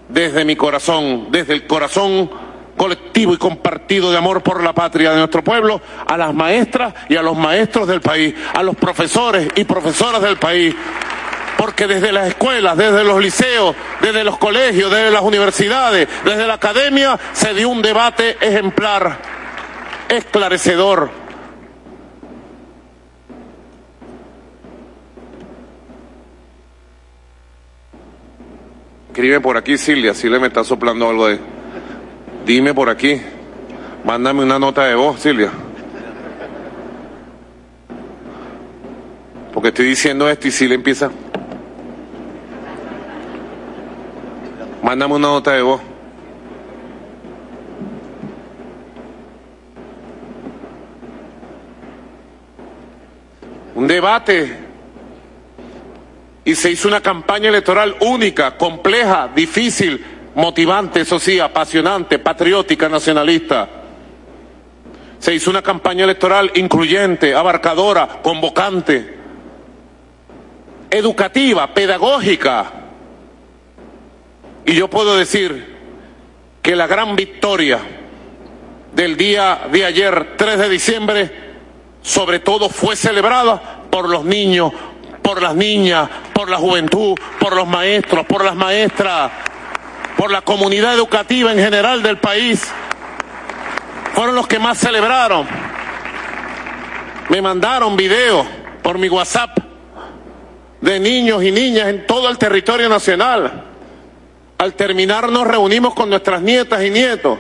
[0.10, 2.30] desde mi corazón, desde el corazón
[2.76, 7.16] colectivo y compartido de amor por la patria de nuestro pueblo, a las maestras y
[7.16, 10.76] a los maestros del país, a los profesores y profesoras del país,
[11.58, 16.56] porque desde las escuelas, desde los liceos, desde los colegios, desde las universidades, desde la
[16.56, 19.20] academia, se dio un debate ejemplar,
[20.10, 21.26] esclarecedor,
[29.16, 30.14] Escribe por aquí, Silvia.
[30.14, 31.55] Silvia me está soplando algo de.
[32.46, 33.20] Dime por aquí.
[34.04, 35.50] Mándame una nota de voz, Silvia.
[39.52, 41.10] Porque estoy diciendo esto y Silvia empieza.
[44.84, 45.82] Mándame una nota de voz.
[53.74, 54.56] Un debate
[56.46, 63.68] y se hizo una campaña electoral única, compleja, difícil, motivante, eso sí, apasionante, patriótica, nacionalista.
[65.20, 69.16] Se hizo una campaña electoral incluyente, abarcadora, convocante,
[70.90, 72.72] educativa, pedagógica.
[74.66, 75.76] Y yo puedo decir
[76.62, 77.80] que la gran victoria
[78.94, 81.32] del día de ayer, 3 de diciembre,
[82.02, 84.72] sobre todo fue celebrada por los niños,
[85.22, 89.32] por las niñas, por la juventud, por los maestros, por las maestras,
[90.18, 92.72] por la comunidad educativa en general del país.
[94.14, 95.48] Fueron los que más celebraron.
[97.30, 98.46] Me mandaron videos
[98.82, 99.58] por mi WhatsApp
[100.80, 103.64] de niños y niñas en todo el territorio nacional.
[104.58, 107.38] Al terminar nos reunimos con nuestras nietas y nietos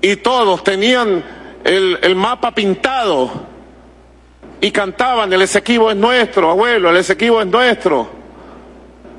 [0.00, 1.22] y todos tenían
[1.62, 3.30] el, mapa pintado
[4.60, 8.19] y cantaban, el Esequibo es nuestro, abuelo, el Esequibo es nuestro.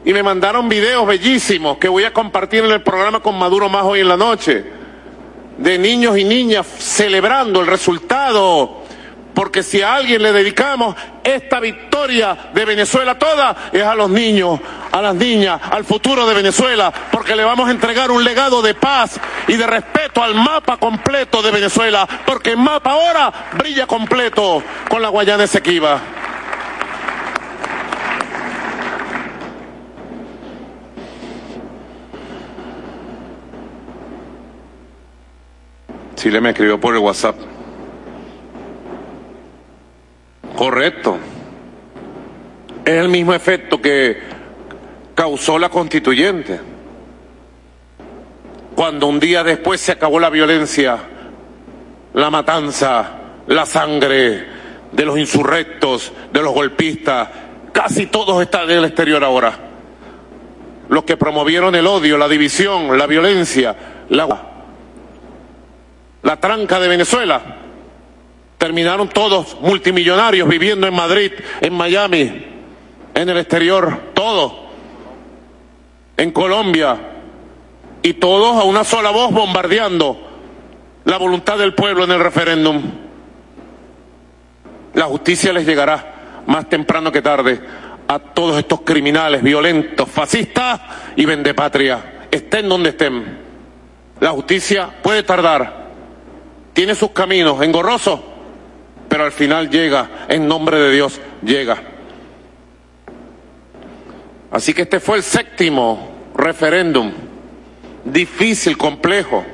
[0.03, 3.83] Y me mandaron videos bellísimos que voy a compartir en el programa con Maduro más
[3.83, 4.65] hoy en la noche,
[5.57, 8.81] de niños y niñas celebrando el resultado.
[9.35, 14.59] Porque si a alguien le dedicamos esta victoria de Venezuela toda, es a los niños,
[14.91, 18.73] a las niñas, al futuro de Venezuela, porque le vamos a entregar un legado de
[18.73, 24.63] paz y de respeto al mapa completo de Venezuela, porque el mapa ahora brilla completo
[24.89, 26.01] con la Guayana Esequiba.
[36.29, 37.35] Le me escribió por el WhatsApp.
[40.55, 41.17] Correcto.
[42.85, 44.19] Es el mismo efecto que
[45.15, 46.59] causó la constituyente.
[48.75, 50.97] Cuando un día después se acabó la violencia,
[52.13, 53.11] la matanza,
[53.47, 54.45] la sangre
[54.91, 57.29] de los insurrectos, de los golpistas,
[57.71, 59.53] casi todos están en el exterior ahora.
[60.89, 63.75] Los que promovieron el odio, la división, la violencia,
[64.09, 64.50] la,
[66.23, 67.41] la tranca de Venezuela,
[68.57, 71.31] terminaron todos multimillonarios viviendo en Madrid,
[71.61, 72.45] en Miami,
[73.13, 74.53] en el exterior, todos,
[76.17, 77.11] en Colombia,
[78.03, 80.17] y todos a una sola voz bombardeando
[81.05, 82.81] la voluntad del pueblo en el referéndum.
[84.93, 87.59] La justicia les llegará más temprano que tarde
[88.07, 90.81] a todos estos criminales violentos, fascistas
[91.15, 93.39] y vendepatria, estén donde estén.
[94.19, 95.80] La justicia puede tardar,
[96.73, 98.19] tiene sus caminos engorrosos,
[99.09, 101.81] pero al final llega, en nombre de Dios, llega.
[104.51, 107.11] Así que este fue el séptimo referéndum,
[108.05, 109.45] difícil, complejo.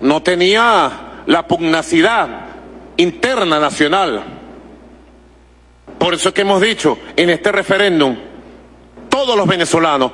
[0.00, 2.28] No tenía la pugnacidad
[2.96, 4.22] interna nacional.
[5.98, 8.16] Por eso es que hemos dicho, en este referéndum,
[9.08, 10.12] todos los venezolanos,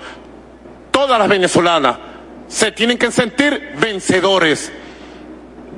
[0.91, 1.97] todas las venezolanas,
[2.49, 4.73] se tienen que sentir vencedores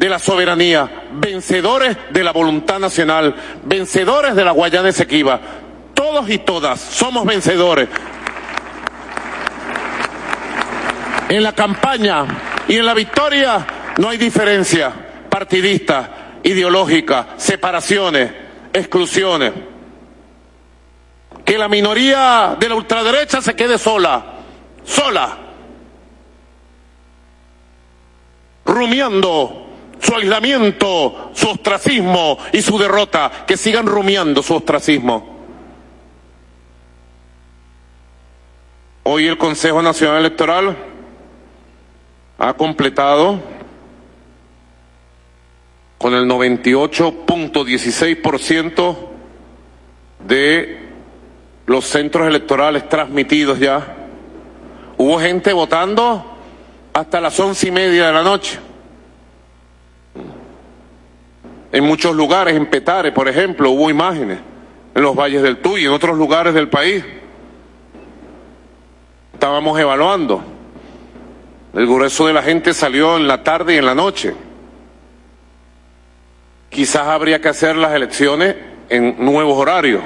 [0.02, 5.40] de la soberanía, vencedores de la voluntad nacional, vencedores de la Guayana Esequiba.
[5.94, 7.88] Todos y todas somos vencedores.
[11.28, 12.26] En la campaña
[12.66, 13.64] y en la victoria
[13.98, 14.92] no hay diferencia
[15.30, 18.32] partidista, ideológica, separaciones,
[18.72, 19.52] exclusiones.
[21.44, 24.24] Que la minoría de la ultraderecha se quede sola,
[24.84, 25.38] sola,
[28.64, 29.61] rumiando
[30.02, 35.30] su aislamiento, su ostracismo y su derrota, que sigan rumiando su ostracismo.
[39.04, 40.76] Hoy el Consejo Nacional Electoral
[42.38, 43.38] ha completado
[45.98, 48.96] con el 98.16%
[50.26, 50.80] de
[51.66, 53.98] los centros electorales transmitidos ya.
[54.96, 56.26] Hubo gente votando
[56.92, 58.58] hasta las once y media de la noche
[61.72, 64.38] en muchos lugares, en Petare, por ejemplo, hubo imágenes,
[64.94, 67.02] en los valles del Tuy, en otros lugares del país.
[69.32, 70.44] Estábamos evaluando.
[71.72, 74.34] El grueso de la gente salió en la tarde y en la noche.
[76.68, 78.54] Quizás habría que hacer las elecciones
[78.90, 80.02] en nuevos horarios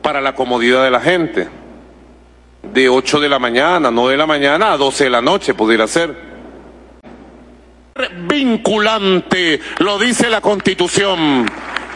[0.00, 1.48] para la comodidad de la gente.
[2.62, 5.88] De 8 de la mañana, no de la mañana a 12 de la noche pudiera
[5.88, 6.27] ser
[8.28, 11.46] vinculante, lo dice la Constitución,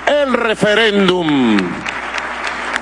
[0.06, 1.58] el referéndum,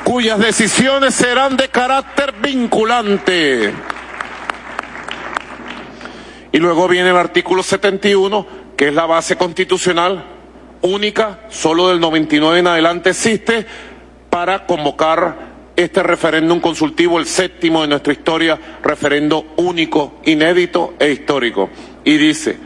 [0.04, 3.72] cuyas decisiones serán de carácter vinculante.
[6.52, 8.46] Y luego viene el artículo 71,
[8.76, 10.24] que es la base constitucional
[10.82, 13.66] única, solo del 99 en adelante existe,
[14.30, 21.70] para convocar este referéndum consultivo, el séptimo de nuestra historia, referendo único, inédito e histórico.
[22.04, 22.56] Y dice,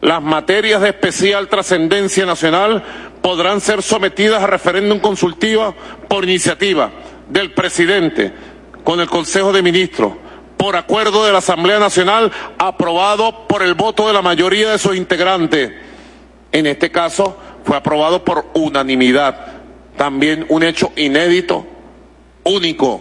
[0.00, 2.82] las materias de especial trascendencia nacional
[3.20, 5.74] podrán ser sometidas a referéndum consultivo
[6.08, 6.90] por iniciativa
[7.28, 8.32] del presidente
[8.82, 10.14] con el Consejo de Ministros,
[10.56, 14.96] por acuerdo de la Asamblea Nacional aprobado por el voto de la mayoría de sus
[14.96, 15.72] integrantes
[16.52, 19.46] En este caso fue aprobado por unanimidad.
[19.96, 21.66] También un hecho inédito,
[22.42, 23.00] único,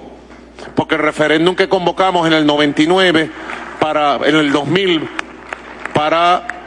[0.76, 3.32] porque el referéndum que convocamos en el 99
[3.80, 5.10] para en el 2000
[5.94, 6.59] para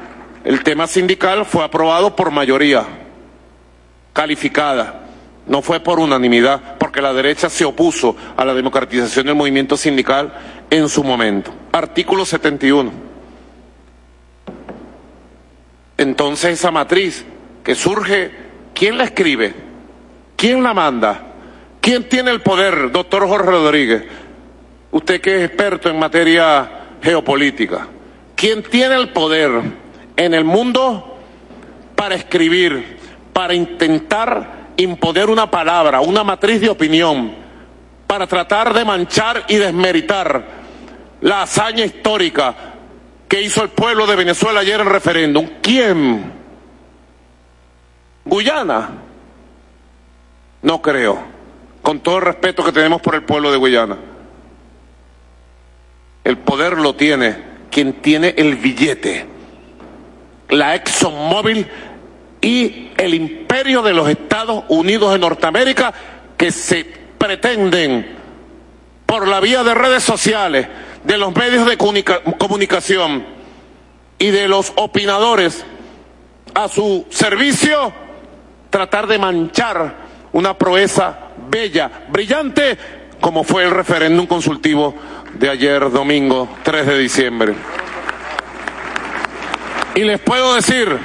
[0.44, 2.84] el tema sindical fue aprobado por mayoría
[4.12, 5.00] calificada.
[5.46, 10.32] No fue por unanimidad, porque la derecha se opuso a la democratización del movimiento sindical
[10.70, 11.52] en su momento.
[11.72, 12.92] Artículo 71.
[15.98, 17.24] Entonces esa matriz
[17.64, 18.30] que surge,
[18.74, 19.54] ¿quién la escribe?
[20.36, 21.20] ¿Quién la manda?
[21.80, 24.04] ¿Quién tiene el poder, doctor Jorge Rodríguez?
[24.92, 27.88] Usted que es experto en materia geopolítica.
[28.36, 29.81] ¿Quién tiene el poder
[30.16, 31.18] en el mundo
[31.96, 32.98] para escribir,
[33.32, 37.34] para intentar imponer una palabra, una matriz de opinión,
[38.06, 40.44] para tratar de manchar y desmeritar
[41.20, 42.54] la hazaña histórica
[43.28, 45.48] que hizo el pueblo de Venezuela ayer en referéndum?
[45.62, 46.32] ¿Quién?
[48.24, 48.90] ¿Guyana?
[50.62, 51.32] No creo
[51.82, 53.96] con todo el respeto que tenemos por el pueblo de Guyana.
[56.24, 57.36] El poder lo tiene
[57.70, 59.26] quien tiene el billete,
[60.52, 61.66] la ExxonMobil
[62.40, 65.92] y el imperio de los Estados Unidos de Norteamérica
[66.36, 66.84] que se
[67.18, 68.18] pretenden
[69.06, 70.66] por la vía de redes sociales,
[71.04, 73.24] de los medios de comunicación
[74.18, 75.64] y de los opinadores
[76.54, 77.92] a su servicio,
[78.70, 79.96] tratar de manchar
[80.32, 82.78] una proeza bella, brillante,
[83.20, 84.94] como fue el referéndum consultivo
[85.34, 87.54] de ayer domingo 3 de diciembre.
[89.94, 90.98] Y les puedo decir,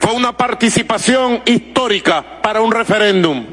[0.00, 3.46] fue una participación histórica para un referéndum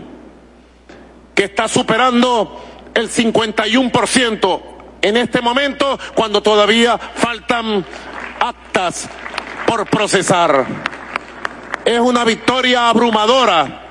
[1.36, 4.62] que está superando el 51%
[5.02, 7.86] en este momento cuando todavía faltan
[8.40, 9.08] actas
[9.68, 10.66] por procesar.
[11.86, 13.84] Es una victoria abrumadora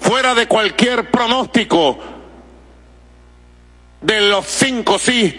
[0.00, 1.98] fuera de cualquier pronóstico
[4.00, 5.38] de los cinco sí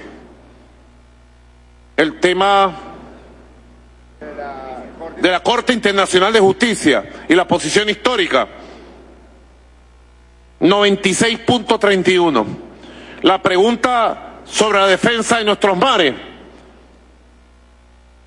[1.96, 2.85] el tema
[5.20, 8.48] de la Corte Internacional de Justicia y la posición histórica.
[10.60, 12.46] 96.31.
[13.22, 16.14] La pregunta sobre la defensa de nuestros mares.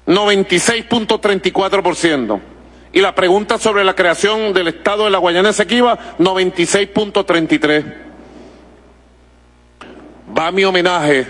[0.07, 2.41] 96.34%.
[2.91, 8.09] Y la pregunta sobre la creación del Estado de la Guayana Esequiba, 96.33%
[10.37, 11.25] va mi homenaje,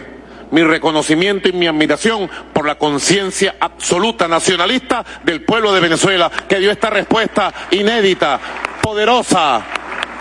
[0.52, 6.60] mi reconocimiento y mi admiración por la conciencia absoluta nacionalista del pueblo de Venezuela que
[6.60, 8.40] dio esta respuesta inédita,
[8.82, 9.64] poderosa,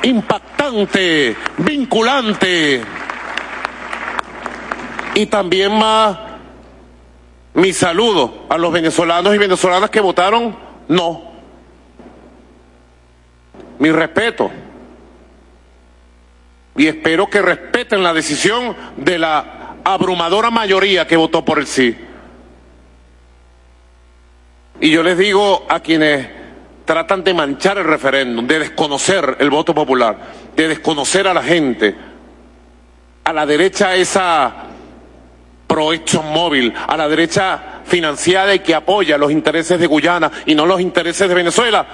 [0.03, 2.83] impactante, vinculante.
[5.15, 6.19] Y también más
[7.55, 10.57] mi saludo a los venezolanos y venezolanas que votaron
[10.89, 11.29] no.
[13.79, 14.51] Mi respeto
[16.77, 19.58] y espero que respeten la decisión de la
[19.95, 21.97] abrumadora mayoría que votó por el sí.
[24.81, 26.29] Y yo les digo a quienes
[26.85, 30.19] tratan de manchar el referéndum, de desconocer el voto popular,
[30.55, 31.95] de desconocer a la gente,
[33.25, 34.55] a la derecha esa
[35.67, 35.91] pro
[36.23, 40.81] móvil, a la derecha financiada y que apoya los intereses de Guyana y no los
[40.81, 41.87] intereses de Venezuela,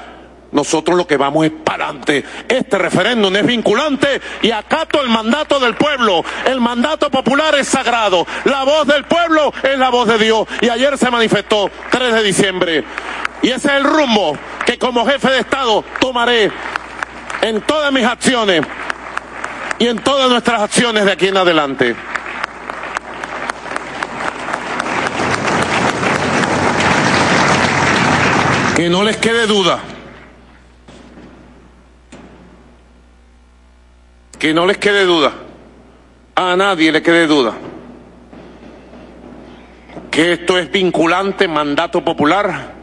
[0.55, 2.25] nosotros lo que vamos es para adelante.
[2.49, 6.25] Este referéndum es vinculante y acato el mandato del pueblo.
[6.47, 8.25] El mandato popular es sagrado.
[8.45, 10.47] La voz del pueblo es la voz de Dios.
[10.63, 12.85] Y ayer se manifestó, 3 de diciembre.
[13.43, 16.53] Y ese es el rumbo que como jefe de Estado tomaré
[17.43, 18.63] en todas mis acciones
[19.81, 21.97] y en todas nuestras acciones de aquí en adelante.
[28.77, 29.81] Que no les quede duda
[34.37, 35.33] que no les quede duda,
[36.35, 37.55] a nadie le quede duda,
[40.11, 42.75] que esto es vinculante, mandato popular,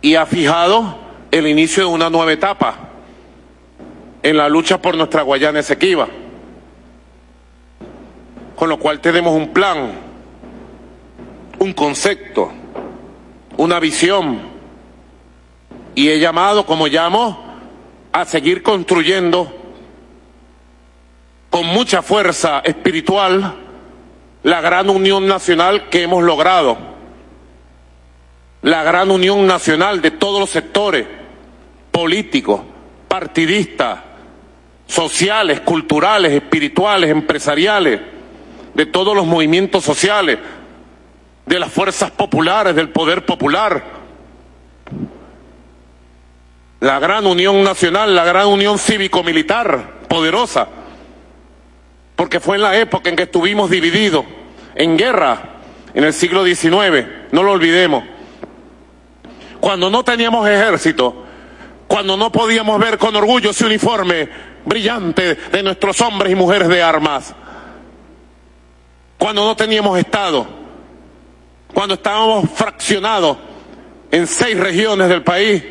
[0.00, 0.98] y ha fijado
[1.30, 2.76] el inicio de una nueva etapa
[4.22, 6.08] en la lucha por nuestra Guayana Esequiba.
[8.54, 9.92] Con lo cual tenemos un plan,
[11.58, 12.50] un concepto,
[13.56, 14.40] una visión,
[15.94, 17.44] y he llamado, como llamo,
[18.12, 19.65] a seguir construyendo
[21.50, 23.54] con mucha fuerza espiritual
[24.42, 26.78] la gran unión nacional que hemos logrado,
[28.62, 31.06] la gran unión nacional de todos los sectores
[31.90, 32.60] políticos,
[33.08, 34.00] partidistas,
[34.86, 38.00] sociales, culturales, espirituales, empresariales,
[38.74, 40.38] de todos los movimientos sociales,
[41.46, 43.82] de las fuerzas populares, del poder popular.
[46.80, 50.68] La gran unión nacional, la gran unión cívico-militar, poderosa,
[52.16, 54.24] porque fue en la época en que estuvimos divididos,
[54.74, 55.60] en guerra,
[55.94, 58.04] en el siglo XIX, no lo olvidemos.
[59.60, 61.24] Cuando no teníamos ejército,
[61.86, 64.28] cuando no podíamos ver con orgullo ese uniforme
[64.64, 67.34] brillante de nuestros hombres y mujeres de armas,
[69.18, 70.46] cuando no teníamos Estado,
[71.72, 73.36] cuando estábamos fraccionados
[74.10, 75.62] en seis regiones del país,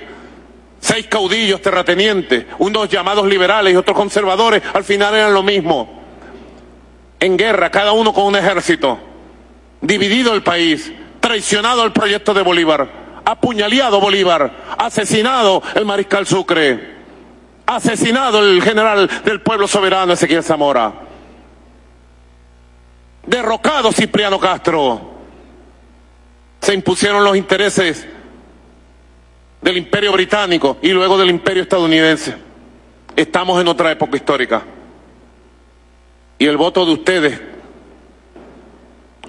[0.79, 6.04] seis caudillos terratenientes, unos llamados liberales y otros conservadores, al final eran lo mismo.
[7.25, 8.99] En guerra, cada uno con un ejército,
[9.81, 12.87] dividido el país, traicionado el proyecto de Bolívar,
[13.25, 16.97] apuñaleado Bolívar, asesinado el mariscal Sucre,
[17.65, 20.93] asesinado el general del pueblo soberano Ezequiel Zamora,
[23.25, 25.15] derrocado Cipriano Castro
[26.61, 28.07] se impusieron los intereses
[29.63, 32.35] del imperio británico y luego del imperio estadounidense.
[33.15, 34.74] Estamos en otra época histórica.
[36.37, 37.41] Y el voto de ustedes,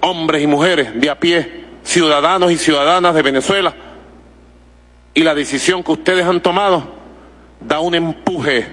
[0.03, 3.75] hombres y mujeres de a pie, ciudadanos y ciudadanas de Venezuela,
[5.15, 6.85] y la decisión que ustedes han tomado,
[7.61, 8.67] da un empuje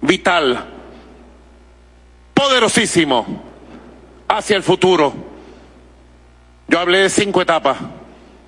[0.00, 0.64] vital,
[2.34, 3.42] poderosísimo,
[4.28, 5.34] hacia el futuro
[6.66, 7.76] yo hablé de cinco etapas.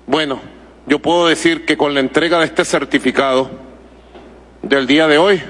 [0.05, 0.41] Bueno,
[0.87, 3.49] yo puedo decir que con la entrega de este certificado
[4.61, 5.41] del día de hoy,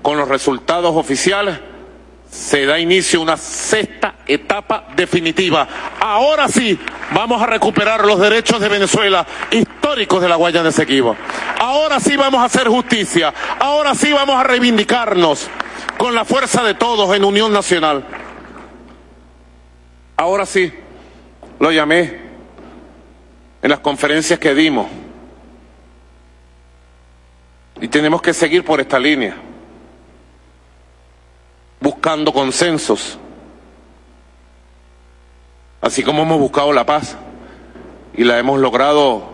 [0.00, 1.58] con los resultados oficiales,
[2.32, 5.68] se da inicio una sexta etapa definitiva.
[6.00, 6.78] Ahora sí,
[7.12, 11.14] vamos a recuperar los derechos de Venezuela históricos de la Guayana Esequiba.
[11.60, 13.34] Ahora sí vamos a hacer justicia.
[13.60, 15.46] Ahora sí vamos a reivindicarnos
[15.98, 18.02] con la fuerza de todos en unión nacional.
[20.16, 20.72] Ahora sí
[21.60, 22.18] lo llamé
[23.60, 24.86] en las conferencias que dimos.
[27.78, 29.36] Y tenemos que seguir por esta línea,
[31.82, 33.18] buscando consensos,
[35.80, 37.16] así como hemos buscado la paz
[38.14, 39.32] y la hemos logrado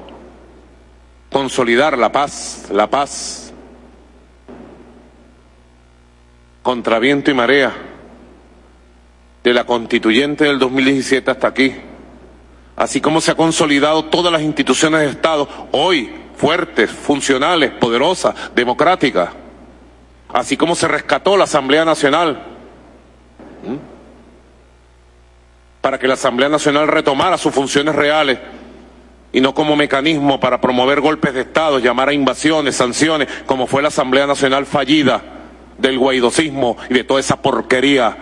[1.31, 3.53] consolidar, la paz, la paz
[6.63, 7.73] contra viento y marea,
[9.45, 11.75] de la constituyente del 2017 hasta aquí.
[12.77, 19.31] Así como se ha consolidado todas las instituciones de Estado, hoy fuertes, funcionales, poderosas, democráticas,
[20.33, 22.43] así como se rescató la Asamblea Nacional,
[25.81, 28.39] para que la Asamblea Nacional retomara sus funciones reales
[29.33, 33.83] y no como mecanismo para promover golpes de Estado, llamar a invasiones, sanciones, como fue
[33.83, 35.23] la Asamblea Nacional fallida
[35.79, 38.17] del guaidosismo y de toda esa porquería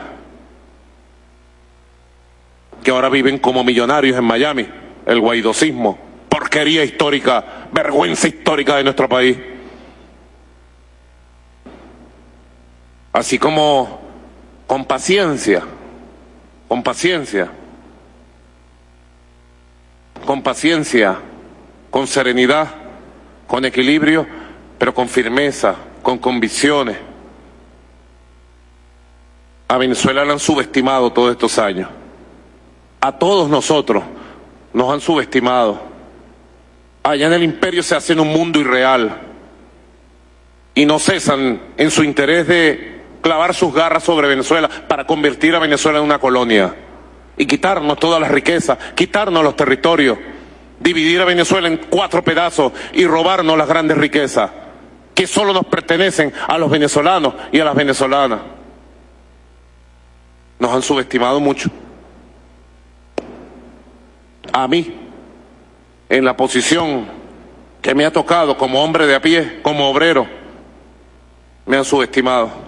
[2.82, 4.68] que ahora viven como millonarios en Miami,
[5.07, 5.98] el guaidosismo,
[6.28, 9.36] porquería histórica, vergüenza histórica de nuestro país.
[13.16, 14.00] Así como
[14.66, 15.62] con paciencia,
[16.68, 17.50] con paciencia,
[20.26, 21.16] con paciencia,
[21.90, 22.68] con serenidad,
[23.46, 24.26] con equilibrio,
[24.78, 26.98] pero con firmeza, con convicciones.
[29.68, 31.88] A Venezuela la han subestimado todos estos años
[33.06, 34.02] a todos nosotros
[34.72, 35.80] nos han subestimado.
[37.04, 39.16] Allá en el imperio se hace en un mundo irreal
[40.74, 42.95] y no cesan en su interés de
[43.26, 46.72] clavar sus garras sobre Venezuela para convertir a Venezuela en una colonia
[47.36, 50.16] y quitarnos todas las riquezas, quitarnos los territorios,
[50.78, 54.48] dividir a Venezuela en cuatro pedazos y robarnos las grandes riquezas
[55.12, 58.38] que solo nos pertenecen a los venezolanos y a las venezolanas.
[60.60, 61.68] Nos han subestimado mucho
[64.52, 64.94] a mí
[66.08, 67.08] en la posición
[67.82, 70.28] que me ha tocado como hombre de a pie, como obrero,
[71.66, 72.65] me han subestimado.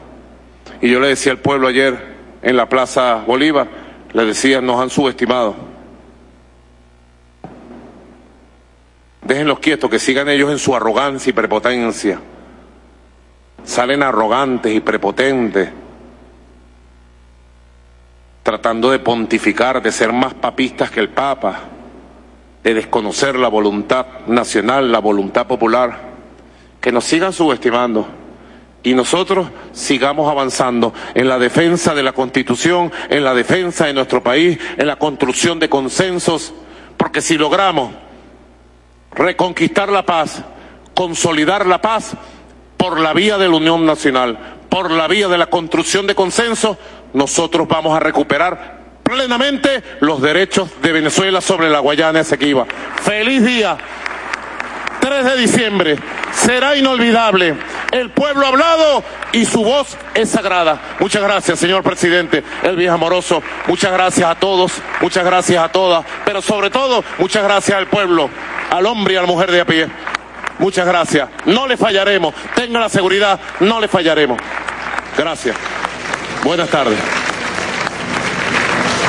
[0.80, 3.68] Y yo le decía al pueblo ayer en la Plaza Bolívar,
[4.12, 5.56] le decía, nos han subestimado.
[9.22, 12.20] Déjenlos quietos, que sigan ellos en su arrogancia y prepotencia.
[13.64, 15.68] Salen arrogantes y prepotentes
[18.48, 21.60] tratando de pontificar, de ser más papistas que el Papa,
[22.64, 26.00] de desconocer la voluntad nacional, la voluntad popular,
[26.80, 28.08] que nos sigan subestimando,
[28.82, 34.22] y nosotros sigamos avanzando en la defensa de la Constitución, en la defensa de nuestro
[34.22, 36.54] país, en la construcción de consensos,
[36.96, 37.92] porque si logramos
[39.12, 40.42] reconquistar la paz,
[40.94, 42.12] consolidar la paz
[42.76, 46.76] por la vía de la Unión Nacional, por la vía de la construcción de consensos,
[47.12, 52.66] nosotros vamos a recuperar plenamente los derechos de Venezuela sobre la Guayana Esequiba.
[53.02, 53.78] ¡Feliz día!
[55.08, 55.96] 3 de diciembre
[56.32, 57.54] será inolvidable.
[57.90, 59.02] El pueblo ha hablado
[59.32, 60.78] y su voz es sagrada.
[61.00, 63.42] Muchas gracias, señor presidente El Viejo Amoroso.
[63.66, 68.28] Muchas gracias a todos, muchas gracias a todas, pero sobre todo, muchas gracias al pueblo,
[68.70, 69.88] al hombre y a la mujer de a pie.
[70.58, 71.28] Muchas gracias.
[71.46, 72.34] No le fallaremos.
[72.54, 74.38] Tenga la seguridad, no le fallaremos.
[75.16, 75.56] Gracias.
[76.44, 76.98] Buenas tardes.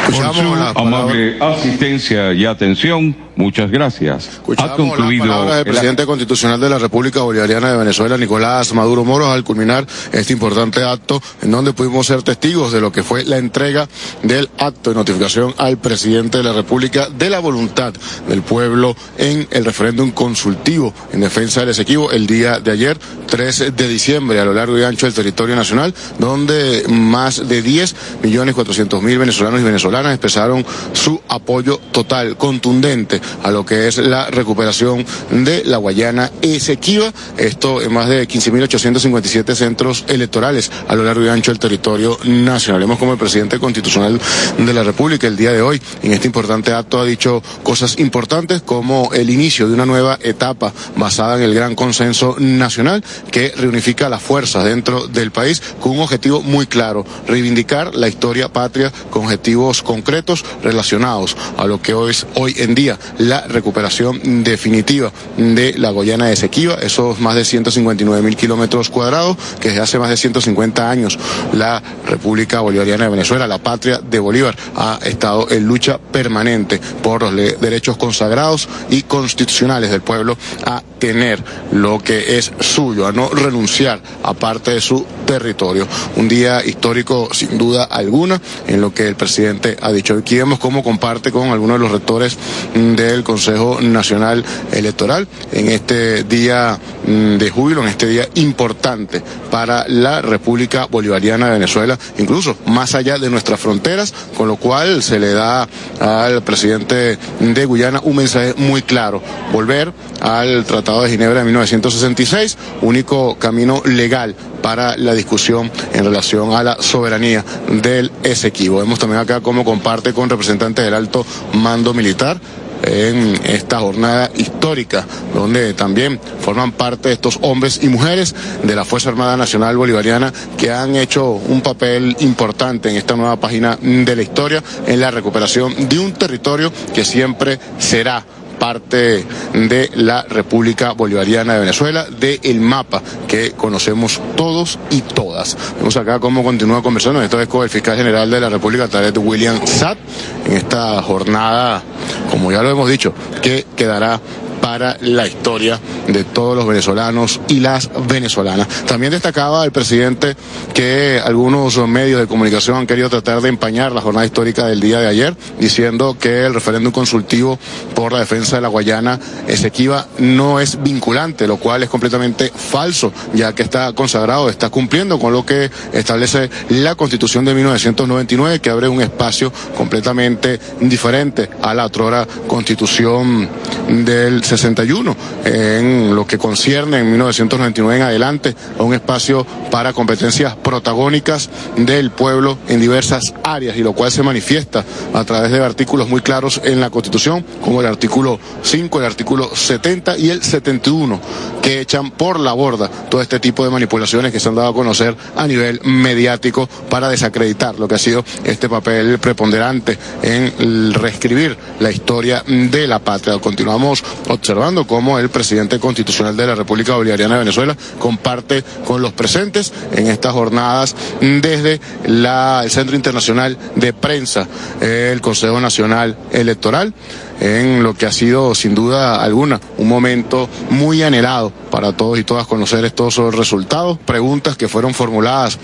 [0.05, 4.29] Por su amable asistencia y atención, muchas gracias.
[4.57, 9.05] ha concluido las palabras del presidente constitucional de la República Bolivariana de Venezuela, Nicolás Maduro
[9.05, 13.23] Moros, al culminar este importante acto en donde pudimos ser testigos de lo que fue
[13.23, 13.87] la entrega
[14.23, 17.93] del acto de notificación al presidente de la República de la voluntad
[18.27, 23.73] del pueblo en el referéndum consultivo en defensa del Esequibo el día de ayer, 3
[23.73, 28.53] de diciembre, a lo largo y ancho del territorio nacional, donde más de 10 millones
[28.53, 34.29] 400 mil venezolanos y venezolanas expresaron su apoyo total, contundente a lo que es la
[34.29, 37.11] recuperación de la Guayana Esequiba.
[37.37, 42.81] Esto en más de 15.857 centros electorales a lo largo y ancho del territorio nacional.
[42.81, 44.19] Vemos como el presidente constitucional
[44.57, 48.61] de la República el día de hoy en este importante acto ha dicho cosas importantes
[48.61, 54.09] como el inicio de una nueva etapa basada en el gran consenso nacional que reunifica
[54.09, 59.25] las fuerzas dentro del país con un objetivo muy claro, reivindicar la historia patria con
[59.25, 65.91] objetivos concretos relacionados a lo que es hoy en día la recuperación definitiva de la
[65.91, 70.17] Guayana de Esequiba, esos más de 159 mil kilómetros cuadrados que desde hace más de
[70.17, 71.19] 150 años
[71.53, 77.21] la República Bolivariana de Venezuela, la patria de Bolívar, ha estado en lucha permanente por
[77.21, 83.29] los derechos consagrados y constitucionales del pueblo a tener lo que es suyo, a no
[83.29, 85.87] renunciar a parte de su territorio.
[86.15, 90.15] Un día histórico sin duda alguna en lo que el presidente ha dicho.
[90.15, 92.37] Aquí vemos cómo comparte con algunos de los rectores
[92.75, 99.21] mm, del Consejo Nacional Electoral en este día mm, de júbilo, en este día importante
[99.49, 105.01] para la República Bolivariana de Venezuela, incluso más allá de nuestras fronteras, con lo cual
[105.03, 105.67] se le da
[105.99, 109.21] al presidente de Guyana un mensaje muy claro,
[109.51, 116.53] volver al Tratado de Ginebra de 1966, único camino legal para la discusión en relación
[116.53, 117.45] a la soberanía
[117.81, 118.79] del Esequibo.
[118.79, 122.39] Vemos también acá cómo comparte con representantes del alto mando militar
[122.81, 129.09] en esta jornada histórica, donde también forman parte estos hombres y mujeres de la Fuerza
[129.09, 134.23] Armada Nacional Bolivariana que han hecho un papel importante en esta nueva página de la
[134.23, 138.25] historia, en la recuperación de un territorio que siempre será
[138.59, 145.57] parte de la República Bolivariana de Venezuela, del mapa que conocemos todos y todas.
[145.77, 149.17] Vemos acá cómo continúa conversando, esta vez con el fiscal general de la República, Tarek
[149.17, 149.97] William Satt,
[150.45, 151.81] en esta jornada,
[152.29, 154.19] como ya lo hemos dicho, que quedará
[154.61, 158.67] para la historia de todos los venezolanos y las venezolanas.
[158.85, 160.35] También destacaba el presidente
[160.73, 164.99] que algunos medios de comunicación han querido tratar de empañar la jornada histórica del día
[164.99, 167.59] de ayer, diciendo que el referéndum consultivo
[167.95, 173.11] por la defensa de la Guayana Esequiba no es vinculante, lo cual es completamente falso,
[173.33, 178.69] ya que está consagrado, está cumpliendo con lo que establece la Constitución de 1999, que
[178.69, 183.49] abre un espacio completamente diferente a la otra Constitución
[183.87, 190.55] del 61 en lo que concierne en 1999 en adelante a un espacio para competencias
[190.55, 194.83] protagónicas del pueblo en diversas áreas y lo cual se manifiesta
[195.13, 199.49] a través de artículos muy claros en la Constitución como el artículo 5, el artículo
[199.53, 201.19] 70 y el 71
[201.61, 204.73] que echan por la borda todo este tipo de manipulaciones que se han dado a
[204.73, 211.57] conocer a nivel mediático para desacreditar lo que ha sido este papel preponderante en reescribir
[211.79, 213.37] la historia de la patria.
[213.39, 214.03] Continuamos
[214.39, 219.71] observando cómo el presidente constitucional de la República Bolivariana de Venezuela comparte con los presentes
[219.93, 224.47] en estas jornadas desde el Centro Internacional de Prensa,
[224.81, 226.93] el Consejo Nacional Electoral
[227.39, 232.23] en lo que ha sido sin duda alguna un momento muy anhelado para todos y
[232.23, 235.57] todas conocer estos resultados, preguntas que fueron formuladas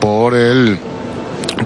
[0.00, 0.78] por el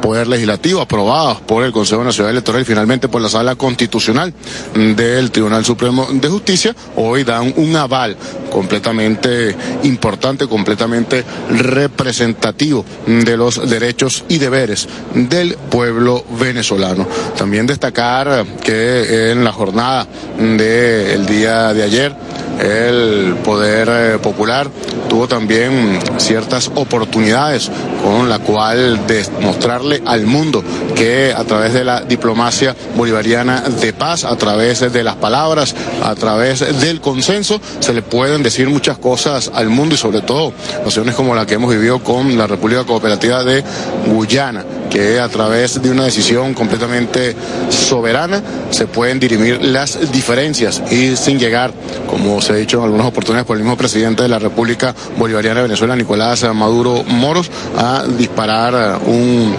[0.01, 4.33] Poder Legislativo, aprobados por el Consejo Nacional Electoral y finalmente por la Sala Constitucional
[4.75, 8.17] del Tribunal Supremo de Justicia, hoy dan un aval
[8.51, 17.07] completamente importante, completamente representativo de los derechos y deberes del pueblo venezolano.
[17.37, 20.07] También destacar que en la jornada
[20.39, 22.17] del día de ayer,
[22.59, 24.69] el Poder eh, Popular
[25.09, 27.71] tuvo también ciertas oportunidades
[28.03, 30.63] con la cual demostrarle al mundo
[30.95, 36.15] que a través de la diplomacia bolivariana de paz, a través de las palabras, a
[36.15, 40.53] través del consenso, se le pueden decir muchas cosas al mundo y sobre todo
[40.85, 43.63] naciones como la que hemos vivido con la República Cooperativa de
[44.07, 44.65] Guyana
[44.97, 47.35] que a través de una decisión completamente
[47.69, 51.73] soberana se pueden dirimir las diferencias y sin llegar,
[52.09, 55.63] como se ha dicho en algunas oportunidades por el mismo presidente de la República Bolivariana
[55.63, 59.53] de Venezuela, Nicolás Maduro Moros, a disparar un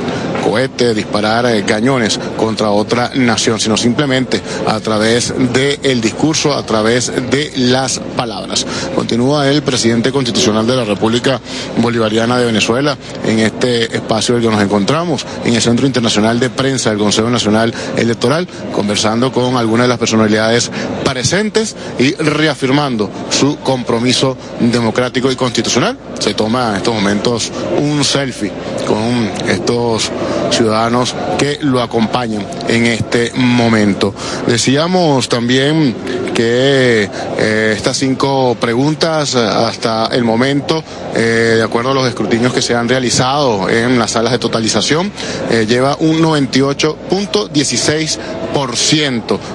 [0.47, 7.11] cohete, disparar eh, cañones contra otra nación, sino simplemente a través del discurso, a través
[7.29, 8.65] de las palabras.
[8.95, 11.41] Continúa el presidente constitucional de la República
[11.77, 16.39] Bolivariana de Venezuela en este espacio en el que nos encontramos, en el Centro Internacional
[16.39, 20.71] de Prensa del Consejo Nacional Electoral, conversando con algunas de las personalidades
[21.03, 25.97] presentes y reafirmando su compromiso democrático y constitucional.
[26.19, 28.51] Se toma en estos momentos un selfie
[28.87, 30.11] con estos
[30.51, 34.13] ciudadanos que lo acompañan en este momento.
[34.47, 35.95] Decíamos también
[36.33, 37.09] que
[37.39, 40.83] eh, estas cinco preguntas hasta el momento,
[41.15, 45.11] eh, de acuerdo a los escrutinios que se han realizado en las salas de totalización,
[45.49, 48.19] eh, lleva un 98.16%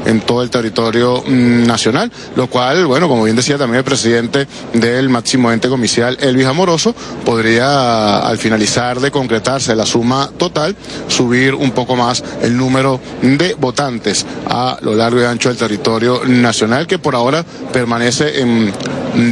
[0.06, 4.46] en todo el territorio mm, nacional, lo cual, bueno, como bien decía también el presidente
[4.74, 6.94] del máximo ente comicial, Elvis Amoroso,
[7.24, 10.76] podría al finalizar de concretarse la suma total,
[11.08, 16.22] subir un poco más el número de votantes a lo largo y ancho del territorio
[16.24, 18.72] nacional, que por ahora permanece en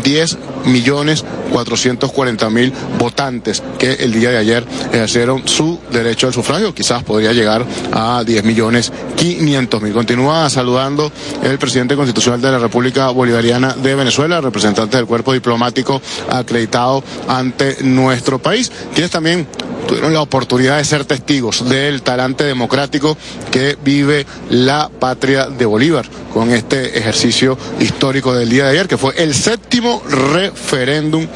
[0.02, 6.74] 10 millones 440 mil votantes que el día de ayer ejercieron su derecho al sufragio.
[6.74, 9.92] Quizás podría llegar a 10 millones 500 mil.
[9.92, 11.10] Continúa saludando
[11.42, 16.00] el presidente constitucional de la República Bolivariana de Venezuela, representante del cuerpo diplomático
[16.30, 19.46] acreditado ante nuestro país, quienes también
[19.90, 23.18] tuvieron la oportunidad de ser testigos del talante democrático
[23.50, 28.96] que vive la patria de Bolívar con este ejercicio histórico del día de ayer, que
[28.96, 31.26] fue el séptimo referéndum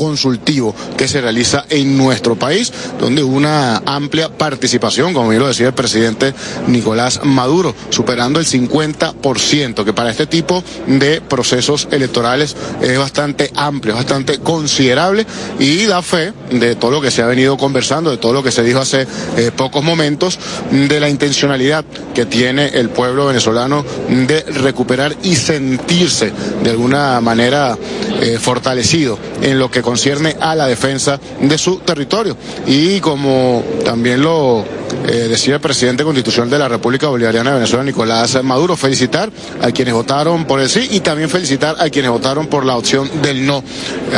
[0.00, 5.48] consultivo que se realiza en nuestro país, donde hubo una amplia participación, como bien lo
[5.48, 6.32] decía el presidente
[6.68, 13.94] Nicolás Maduro, superando el 50%, que para este tipo de procesos electorales es bastante amplio,
[13.94, 15.26] bastante considerable
[15.58, 18.52] y da fe de todo lo que se ha venido conversando, de todo lo que
[18.52, 20.38] se dijo hace eh, pocos momentos,
[20.70, 21.84] de la intencionalidad
[22.14, 26.32] que tiene el pueblo venezolano de recuperar y sentirse
[26.64, 27.76] de alguna manera
[28.22, 32.36] eh, fortalecido en lo que concierne a la defensa de su territorio.
[32.64, 34.64] Y como también lo
[35.06, 39.30] eh, decía el presidente constitucional de la República Bolivariana de Venezuela, Nicolás Maduro, felicitar
[39.60, 43.10] a quienes votaron por el sí y también felicitar a quienes votaron por la opción
[43.22, 43.62] del no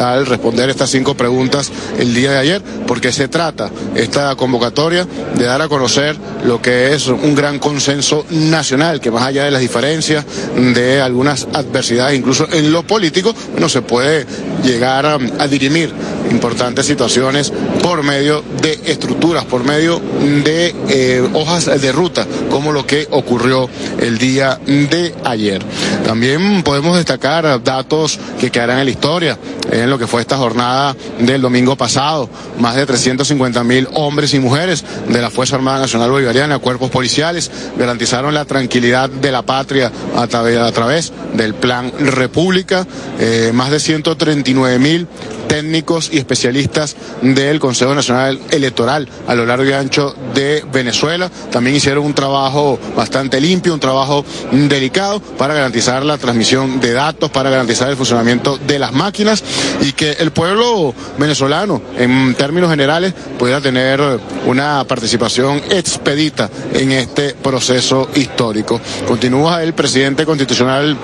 [0.01, 5.45] al responder estas cinco preguntas el día de ayer, porque se trata esta convocatoria de
[5.45, 9.61] dar a conocer lo que es un gran consenso nacional, que más allá de las
[9.61, 10.25] diferencias,
[10.57, 14.27] de algunas adversidades, incluso en lo político, no se puede
[14.62, 15.93] llegar a, a dirimir
[16.31, 17.53] importantes situaciones
[17.93, 20.01] por medio de estructuras, por medio
[20.43, 23.68] de eh, hojas de ruta, como lo que ocurrió
[23.99, 25.62] el día de ayer.
[26.03, 29.38] También podemos destacar datos que quedarán en la historia
[29.70, 32.30] en lo que fue esta jornada del domingo pasado.
[32.59, 37.51] Más de 350 mil hombres y mujeres de la Fuerza Armada Nacional Bolivariana, cuerpos policiales,
[37.76, 42.86] garantizaron la tranquilidad de la patria a través, del Plan República.
[43.20, 45.07] Eh, más de 139 mil
[45.53, 51.31] técnicos y especialistas del Consejo Nacional Electoral a lo largo y ancho de Venezuela.
[51.51, 57.31] También hicieron un trabajo bastante limpio, un trabajo delicado para garantizar la transmisión de datos,
[57.31, 59.45] para garantizar el funcionamiento de las máquinas
[59.83, 64.01] y que el pueblo venezolano, en términos generales, pueda tener
[64.47, 68.81] una participación expedita en este proceso histórico.
[69.07, 70.97] Continúa el presidente constitucional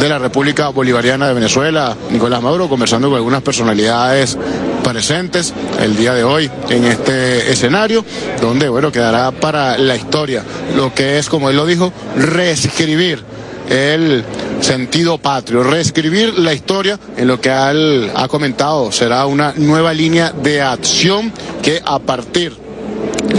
[0.00, 4.38] de la República Bolivariana de Venezuela, Nicolás Maduro, conversando con algunas personalidades
[4.82, 8.02] presentes el día de hoy en este escenario,
[8.40, 10.42] donde, bueno, quedará para la historia
[10.74, 13.22] lo que es, como él lo dijo, reescribir
[13.68, 14.24] el
[14.62, 18.90] sentido patrio, reescribir la historia en lo que él ha comentado.
[18.92, 21.30] Será una nueva línea de acción
[21.62, 22.56] que a partir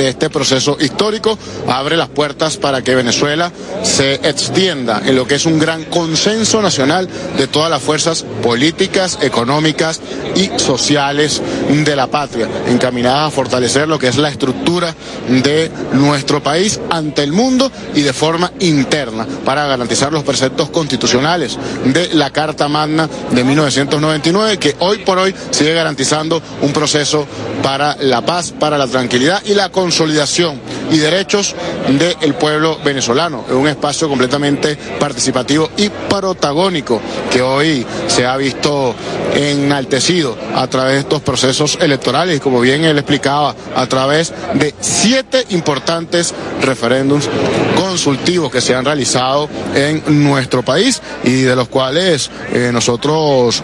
[0.10, 1.38] este proceso histórico,
[1.68, 3.52] abre las puertas para que Venezuela
[3.84, 9.20] se extienda en lo que es un gran consenso nacional de todas las fuerzas políticas,
[9.22, 10.02] económicas
[10.36, 14.93] y sociales de la patria, encaminadas a fortalecer lo que es la estructura
[15.28, 21.58] de nuestro país ante el mundo y de forma interna para garantizar los preceptos constitucionales
[21.86, 27.26] de la Carta Magna de 1999 que hoy por hoy sigue garantizando un proceso
[27.64, 30.57] para la paz, para la tranquilidad y la consolidación
[30.89, 31.53] y derechos
[31.89, 33.43] del pueblo venezolano.
[33.45, 38.95] Es un espacio completamente participativo y protagónico que hoy se ha visto
[39.35, 45.45] enaltecido a través de estos procesos electorales como bien él explicaba, a través de siete
[45.49, 47.27] importantes referéndums
[47.75, 53.61] consultivos que se han realizado en nuestro país y de los cuales eh, nosotros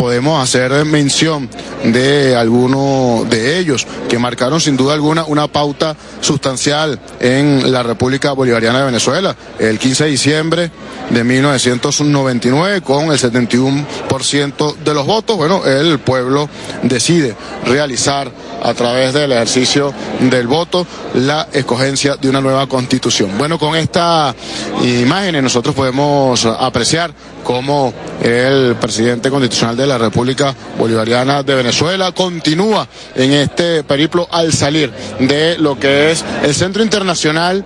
[0.00, 1.46] podemos hacer mención
[1.84, 8.32] de algunos de ellos que marcaron sin duda alguna una pauta sustancial en la República
[8.32, 9.36] Bolivariana de Venezuela.
[9.58, 10.70] El 15 de diciembre
[11.10, 16.48] de 1999 con el 71% de los votos, bueno, el pueblo
[16.82, 17.36] decide
[17.66, 18.32] realizar
[18.62, 19.92] a través del ejercicio
[20.30, 23.36] del voto la escogencia de una nueva constitución.
[23.36, 24.34] Bueno, con esta
[24.82, 27.92] imagen nosotros podemos apreciar cómo
[28.22, 34.92] el presidente constitucional de la República Bolivariana de Venezuela continúa en este periplo al salir
[35.18, 37.64] de lo que es el Centro Internacional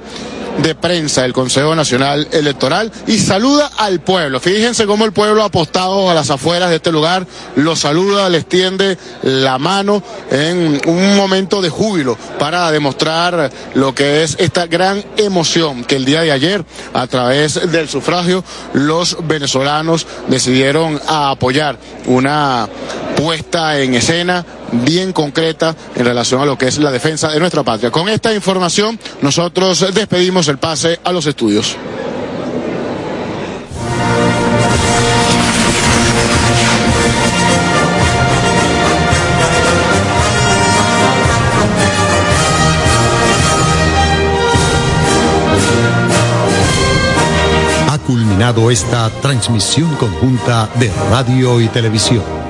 [0.62, 4.40] de prensa del Consejo Nacional Electoral y saluda al pueblo.
[4.40, 7.26] Fíjense cómo el pueblo ha apostado a las afueras de este lugar,
[7.56, 14.22] lo saluda, les tiende la mano en un momento de júbilo para demostrar lo que
[14.22, 20.06] es esta gran emoción que el día de ayer, a través del sufragio, los venezolanos
[20.28, 22.68] decidieron apoyar una
[23.16, 24.44] puesta en escena
[24.82, 27.90] bien concreta en relación a lo que es la defensa de nuestra patria.
[27.90, 31.76] Con esta información nosotros despedimos el pase a los estudios.
[47.90, 52.43] Ha culminado esta transmisión conjunta de radio y televisión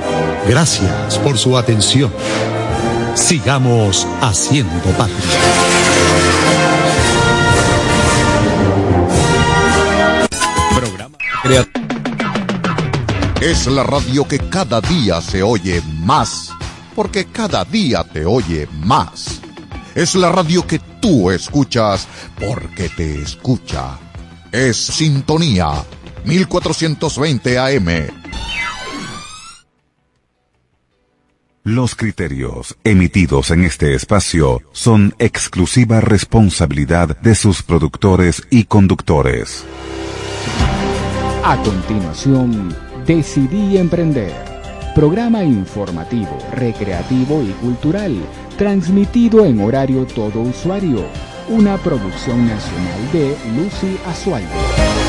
[0.48, 2.12] Gracias por su atención.
[3.14, 5.16] Sigamos haciendo patria.
[10.74, 11.16] Programa
[13.40, 16.50] Es la radio que cada día se oye más,
[16.94, 19.40] porque cada día te oye más.
[19.94, 22.06] Es la radio que tú escuchas
[22.38, 23.98] porque te escucha.
[24.52, 25.72] Es Sintonía
[26.24, 28.24] 1420 AM
[31.66, 39.64] Los criterios emitidos en este espacio son exclusiva responsabilidad de sus productores y conductores.
[41.42, 44.34] A continuación, Decidí Emprender.
[44.94, 48.14] Programa informativo, recreativo y cultural,
[48.58, 51.02] transmitido en horario todo usuario.
[51.48, 55.03] Una producción nacional de Lucy Azuayo.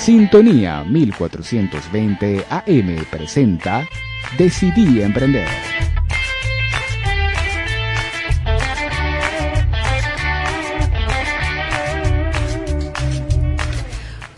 [0.00, 3.86] Sintonía 1420 AM presenta
[4.38, 5.46] Decidí Emprender.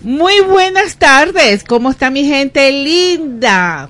[0.00, 3.88] Muy buenas tardes, ¿cómo está mi gente linda?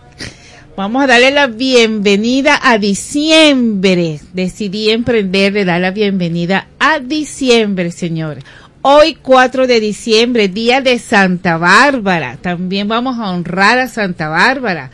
[0.76, 4.20] Vamos a darle la bienvenida a diciembre.
[4.34, 8.44] Decidí emprender, le da la bienvenida a diciembre, señores.
[8.84, 12.36] Hoy 4 de diciembre, día de Santa Bárbara.
[12.40, 14.90] También vamos a honrar a Santa Bárbara,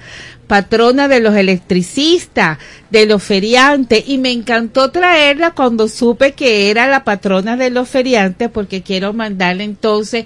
[0.49, 2.59] patrona de los electricistas,
[2.91, 4.09] de los feriantes.
[4.09, 9.13] Y me encantó traerla cuando supe que era la patrona de los feriantes porque quiero
[9.13, 10.25] mandarle entonces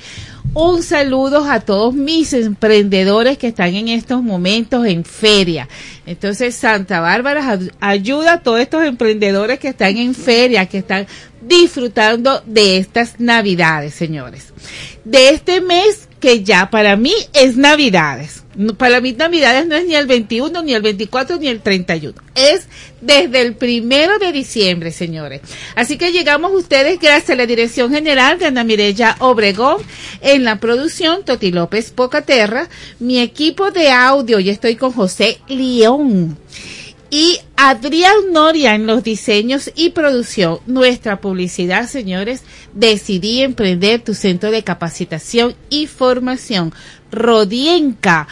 [0.54, 5.68] un saludo a todos mis emprendedores que están en estos momentos en feria.
[6.04, 11.06] Entonces, Santa Bárbara ayuda a todos estos emprendedores que están en feria, que están
[11.40, 14.52] disfrutando de estas navidades, señores.
[15.04, 18.41] De este mes que ya para mí es navidades
[18.76, 22.14] para mí Navidades no es ni el 21, ni el 24, ni el 31.
[22.34, 22.68] Es
[23.00, 25.40] desde el primero de diciembre, señores.
[25.74, 29.78] Así que llegamos ustedes gracias a la Dirección General de Ana Mireya Obregón
[30.20, 32.68] en la producción Toti López Pocaterra,
[33.00, 36.38] mi equipo de audio, y estoy con José León.
[37.10, 40.60] Y Adrián Noria en los diseños y producción.
[40.66, 42.42] Nuestra publicidad, señores,
[42.72, 46.72] decidí emprender tu centro de capacitación y formación
[47.12, 48.26] Rodienca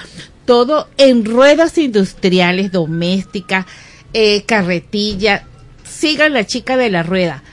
[0.51, 3.67] todo en ruedas industriales, domésticas,
[4.13, 5.47] eh, carretilla.
[5.85, 7.45] Sigan la chica de la rueda.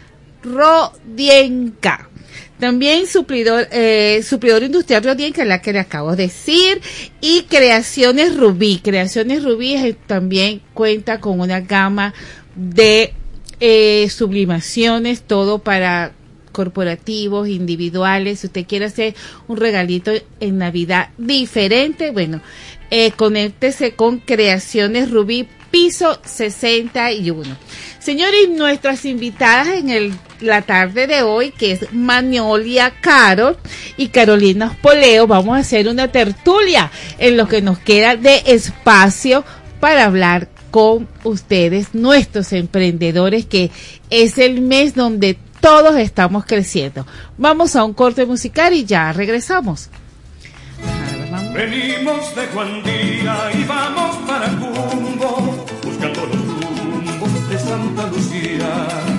[0.42, 2.10] Rodienca.
[2.60, 6.82] También suplidor, eh, suplidor industrial Rodienca, la que le acabo de decir.
[7.22, 8.80] Y Creaciones Rubí.
[8.84, 12.16] Creaciones Rubí también cuenta con una gama
[12.56, 13.14] de
[13.60, 16.14] eh, sublimaciones, todo para
[16.58, 19.14] corporativos, individuales, si usted quiere hacer
[19.48, 22.42] un regalito en Navidad diferente, bueno,
[22.90, 27.44] eh, conéctese con Creaciones Rubí piso 61.
[28.00, 33.58] Señores, nuestras invitadas en el, la tarde de hoy, que es Magnolia Caro
[33.98, 36.90] y Carolina Poleo, vamos a hacer una tertulia
[37.20, 39.46] en lo que nos queda de espacio
[39.80, 43.72] para hablar con ustedes, nuestros emprendedores, que
[44.10, 45.38] es el mes donde
[45.68, 47.06] todos estamos creciendo.
[47.38, 49.90] Vamos a un corte musical y ya regresamos.
[51.54, 59.17] Venimos de Juan y vamos para Cumbo, buscando los rumbos de Santa Lucía.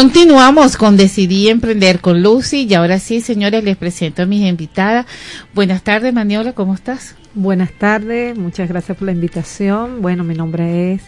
[0.00, 5.04] Continuamos con Decidí Emprender con Lucy y ahora sí, señores, les presento a mis invitadas.
[5.52, 7.16] Buenas tardes, Maniola, ¿cómo estás?
[7.34, 10.00] Buenas tardes, muchas gracias por la invitación.
[10.00, 11.02] Bueno, mi nombre es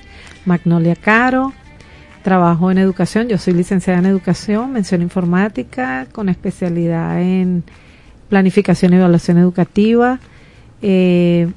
[0.45, 1.55] Magnolia Caro,
[2.22, 7.64] trabajo en educación, yo soy licenciada en educación, mención informática, con especialidad en
[8.28, 10.20] planificación y evaluación educativa.
[10.82, 11.51] Eh,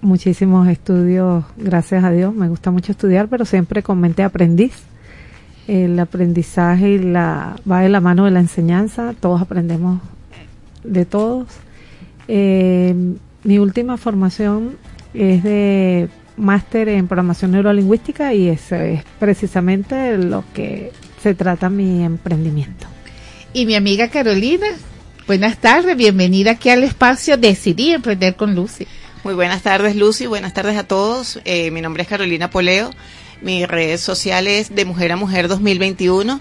[0.00, 4.72] muchísimos estudios, gracias a Dios, me gusta mucho estudiar, pero siempre con mente aprendiz
[5.66, 10.00] el aprendizaje y la, va de la mano de la enseñanza, todos aprendemos
[10.84, 11.48] de todos.
[12.28, 12.94] Eh,
[13.44, 14.76] mi última formación
[15.14, 20.92] es de máster en programación neurolingüística y eso es precisamente lo que
[21.22, 22.86] se trata mi emprendimiento.
[23.52, 24.66] Y mi amiga Carolina,
[25.26, 28.86] buenas tardes, bienvenida aquí al espacio Decidí Emprender con Lucy.
[29.24, 31.40] Muy buenas tardes Lucy, buenas tardes a todos.
[31.44, 32.90] Eh, mi nombre es Carolina Poleo,
[33.42, 36.40] mi red social es de Mujer a Mujer 2021.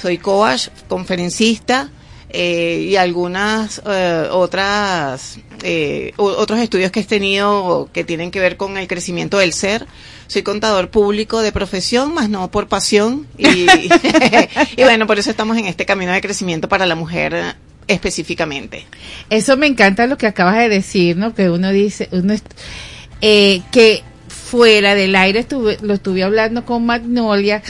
[0.00, 1.90] Soy coach, conferencista,
[2.28, 8.56] eh, y algunas eh, otras eh, otros estudios que he tenido que tienen que ver
[8.56, 9.86] con el crecimiento del ser.
[10.26, 13.26] Soy contador público de profesión, más no por pasión.
[13.38, 13.66] Y,
[14.76, 17.56] y bueno, por eso estamos en este camino de crecimiento para la mujer
[17.88, 18.86] específicamente.
[19.30, 21.34] Eso me encanta lo que acabas de decir, ¿no?
[21.34, 22.34] Que uno dice, uno
[23.20, 24.02] eh, que
[24.46, 27.62] fuera del aire estuve, lo estuve hablando con Magnolia,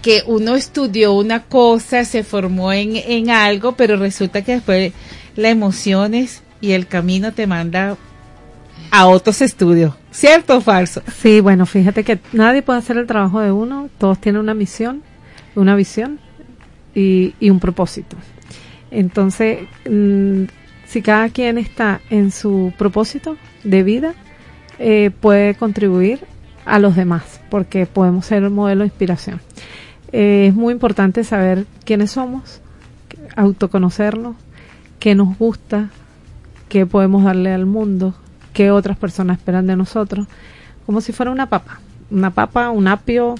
[0.00, 4.92] que uno estudió una cosa, se formó en, en algo, pero resulta que después
[5.34, 7.96] las emociones y el camino te manda
[8.92, 9.94] a otros estudios.
[10.12, 11.02] ¿Cierto o falso?
[11.20, 15.02] Sí, bueno, fíjate que nadie puede hacer el trabajo de uno, todos tienen una misión,
[15.56, 16.20] una visión
[16.94, 18.16] y, un propósito.
[18.92, 20.44] Entonces, mm,
[20.86, 24.14] si cada quien está en su propósito de vida,
[24.82, 26.20] eh, puede contribuir
[26.64, 29.38] a los demás, porque podemos ser un modelo de inspiración.
[30.10, 32.62] Eh, es muy importante saber quiénes somos,
[33.36, 34.36] autoconocernos,
[34.98, 35.90] qué nos gusta,
[36.70, 38.14] qué podemos darle al mundo,
[38.54, 40.26] qué otras personas esperan de nosotros,
[40.86, 41.80] como si fuera una papa.
[42.10, 43.34] Una papa, un apio,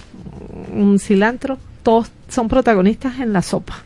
[0.74, 3.76] un cilantro, todos son protagonistas en la sopa.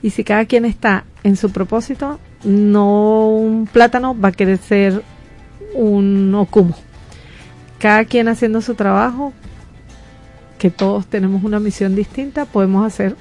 [0.00, 5.02] Y si cada quien está en su propósito, no un plátano va a querer ser
[5.74, 6.76] un okumo.
[7.78, 9.32] Cada quien haciendo su trabajo,
[10.58, 13.16] que todos tenemos una misión distinta, podemos hacer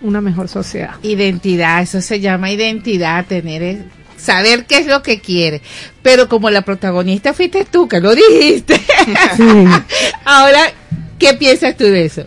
[0.00, 0.94] una mejor sociedad.
[1.02, 3.86] Identidad, eso se llama identidad, tener
[4.18, 5.62] saber qué es lo que quiere.
[6.02, 8.80] Pero como la protagonista fuiste tú, que lo dijiste.
[10.24, 10.60] Ahora,
[11.18, 12.24] ¿qué piensas tú de eso?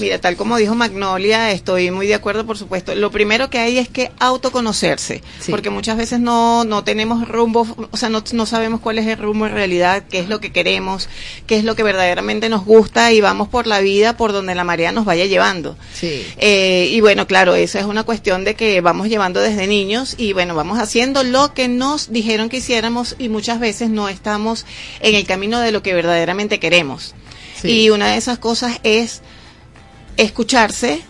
[0.00, 2.94] Mira, tal como dijo Magnolia, estoy muy de acuerdo, por supuesto.
[2.94, 7.96] Lo primero que hay es que autoconocerse, porque muchas veces no, no tenemos rumbo, o
[7.96, 11.08] sea, no, no sabemos cuál es el rumbo en realidad, qué es lo que queremos,
[11.46, 14.64] qué es lo que verdaderamente nos gusta y vamos por la vida por donde la
[14.64, 15.76] marea nos vaya llevando.
[15.94, 16.26] Sí.
[16.38, 20.32] Eh, y bueno, claro, esa es una cuestión de que vamos llevando desde niños y
[20.32, 24.66] bueno, vamos haciendo lo que nos dijeron que hiciéramos y muchas veces no estamos
[25.00, 27.14] en el camino de lo que verdaderamente queremos.
[27.64, 29.20] Y una de esas cosas es
[30.18, 31.00] escucharse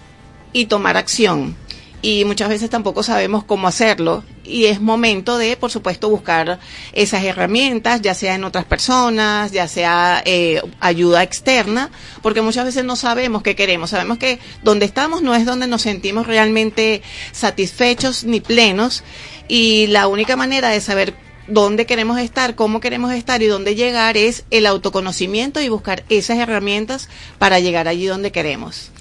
[0.53, 1.57] y tomar acción.
[2.01, 4.23] Y muchas veces tampoco sabemos cómo hacerlo.
[4.45, 6.61] Y es momento de, por supuesto, buscar
[6.93, 11.91] esas herramientas, ya sea en otras personas, ya sea eh, ayuda externa,
[12.23, 13.91] porque muchas veces no sabemos qué queremos.
[13.91, 17.03] Sabemos que donde estamos no es donde nos sentimos realmente
[17.33, 19.03] satisfechos ni plenos.
[19.49, 21.15] Y la única manera de saber
[21.49, 26.39] dónde queremos estar, cómo queremos estar y dónde llegar es el autoconocimiento y buscar esas
[26.39, 28.93] herramientas para llegar allí donde queremos.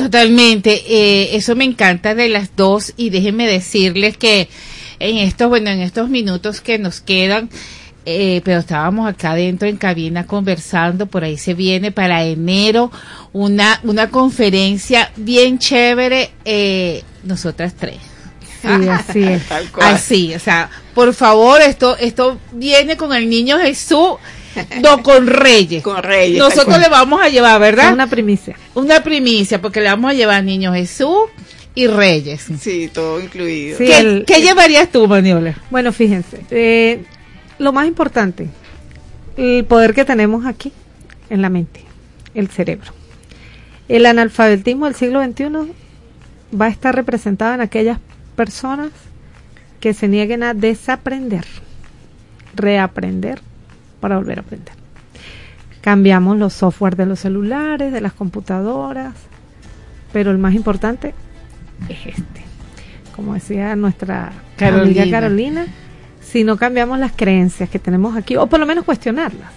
[0.00, 4.48] Totalmente, eh, eso me encanta de las dos y déjenme decirles que
[4.98, 7.50] en estos, bueno, en estos minutos que nos quedan,
[8.06, 12.90] eh, pero estábamos acá dentro en cabina conversando, por ahí se viene para enero
[13.34, 17.98] una, una conferencia bien chévere, eh, nosotras tres.
[18.62, 19.42] Sí, así es.
[19.80, 24.14] Así, o sea, por favor, esto, esto viene con el niño Jesús,
[24.82, 25.82] no con Reyes.
[25.82, 26.38] Con Reyes.
[26.38, 27.92] Nosotros le vamos a llevar, ¿verdad?
[27.92, 28.56] Una primicia.
[28.74, 31.28] Una primicia, porque le vamos a llevar niño Jesús
[31.74, 32.46] y Reyes.
[32.60, 33.78] Sí, todo incluido.
[33.78, 35.54] Sí, ¿Qué, el- qué llevarías tú, Maniola?
[35.70, 37.04] Bueno, fíjense, eh,
[37.58, 38.48] lo más importante,
[39.36, 40.72] el poder que tenemos aquí
[41.30, 41.84] en la mente,
[42.34, 42.92] el cerebro.
[43.88, 45.72] El analfabetismo del siglo XXI
[46.60, 47.98] va a estar representado en aquellas
[48.36, 48.90] personas
[49.80, 51.44] que se nieguen a desaprender,
[52.54, 53.40] reaprender
[54.00, 54.74] para volver a aprender.
[55.80, 59.14] Cambiamos los software de los celulares, de las computadoras,
[60.12, 61.14] pero el más importante
[61.88, 62.42] es este.
[63.14, 65.02] Como decía nuestra Carolina.
[65.02, 65.66] amiga Carolina,
[66.20, 69.50] si no cambiamos las creencias que tenemos aquí, o por lo menos cuestionarlas,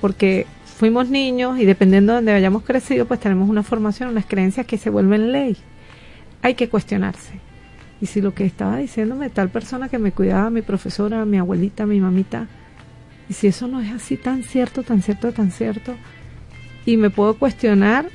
[0.00, 0.46] porque
[0.78, 4.78] fuimos niños y dependiendo de donde hayamos crecido, pues tenemos una formación, unas creencias que
[4.78, 5.56] se vuelven ley.
[6.40, 7.40] Hay que cuestionarse.
[8.00, 11.84] Y si lo que estaba diciéndome tal persona que me cuidaba, mi profesora, mi abuelita,
[11.84, 12.46] mi mamita,
[13.28, 15.94] y si eso no es así tan cierto, tan cierto, tan cierto,
[16.86, 18.06] y me puedo cuestionar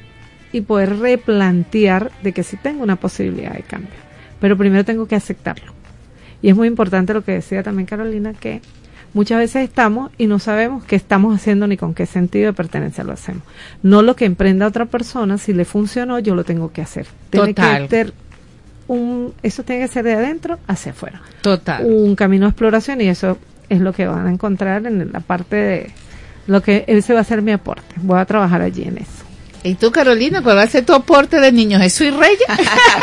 [0.52, 3.90] y poder replantear de que sí tengo una posibilidad de cambio.
[4.40, 5.72] Pero primero tengo que aceptarlo.
[6.42, 8.62] Y es muy importante lo que decía también Carolina, que
[9.14, 13.04] muchas veces estamos y no sabemos qué estamos haciendo ni con qué sentido de pertenencia
[13.04, 13.44] lo hacemos.
[13.82, 17.08] No lo que emprenda otra persona, si le funcionó, yo lo tengo que hacer.
[17.30, 17.84] Tiene Total.
[17.84, 18.14] que ter-
[18.88, 21.86] un, eso tiene que ser de adentro hacia afuera Total.
[21.86, 23.38] un camino de exploración y eso
[23.70, 25.92] es lo que van a encontrar en la parte de,
[26.48, 27.96] lo que ese va a ser mi aporte.
[27.98, 29.24] Voy a trabajar allí en eso.
[29.66, 32.42] ¿Y tú, Carolina, cuál va a ser tu aporte de Niño Jesús y Reyes?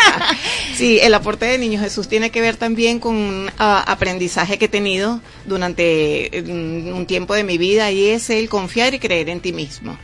[0.74, 4.66] sí, el aporte de Niño Jesús tiene que ver también con un ah, aprendizaje que
[4.66, 9.30] he tenido durante mm, un tiempo de mi vida y es el confiar y creer
[9.30, 9.96] en ti mismo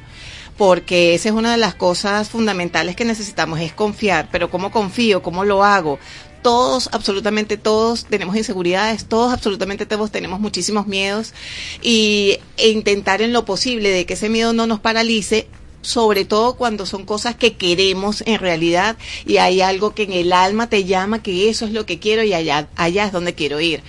[0.56, 5.22] porque esa es una de las cosas fundamentales que necesitamos, es confiar, pero ¿cómo confío?
[5.22, 5.98] ¿Cómo lo hago?
[6.46, 11.34] Todos, absolutamente todos tenemos inseguridades, todos, absolutamente todos tenemos muchísimos miedos
[11.82, 15.48] y e intentar en lo posible de que ese miedo no nos paralice
[15.82, 18.96] sobre todo cuando son cosas que queremos en realidad
[19.26, 22.22] y hay algo que en el alma te llama que eso es lo que quiero
[22.22, 23.82] y allá, allá es donde quiero ir.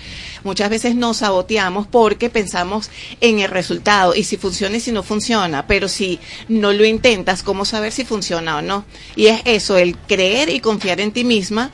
[0.43, 2.89] Muchas veces nos saboteamos porque pensamos
[3.21, 7.43] en el resultado y si funciona y si no funciona, pero si no lo intentas,
[7.43, 8.83] ¿cómo saber si funciona o no?
[9.15, 11.71] Y es eso, el creer y confiar en ti misma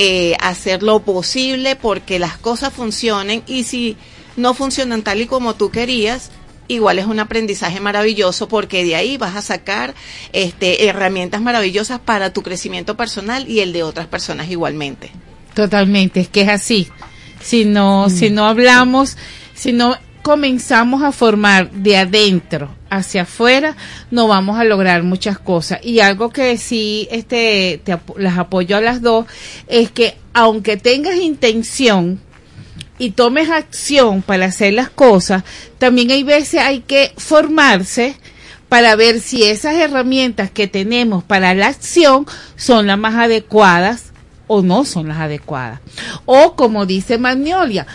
[0.00, 3.96] eh, hacer lo posible porque las cosas funcionen y si
[4.36, 6.30] no funcionan tal y como tú querías,
[6.68, 9.96] igual es un aprendizaje maravilloso porque de ahí vas a sacar
[10.32, 15.10] este, herramientas maravillosas para tu crecimiento personal y el de otras personas igualmente.
[15.52, 16.86] Totalmente, es que es así.
[17.40, 18.10] Si no, mm.
[18.10, 19.16] si no hablamos,
[19.52, 19.96] si no
[20.28, 23.74] comenzamos a formar de adentro hacia afuera,
[24.10, 25.80] no vamos a lograr muchas cosas.
[25.82, 29.24] Y algo que sí este, te, las apoyo a las dos
[29.68, 32.20] es que aunque tengas intención
[32.98, 35.44] y tomes acción para hacer las cosas,
[35.78, 38.14] también hay veces hay que formarse
[38.68, 44.12] para ver si esas herramientas que tenemos para la acción son las más adecuadas
[44.46, 45.80] o no son las adecuadas.
[46.26, 47.86] O como dice Magnolia,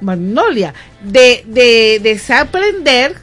[0.00, 3.16] Magnolia, de, de desaprender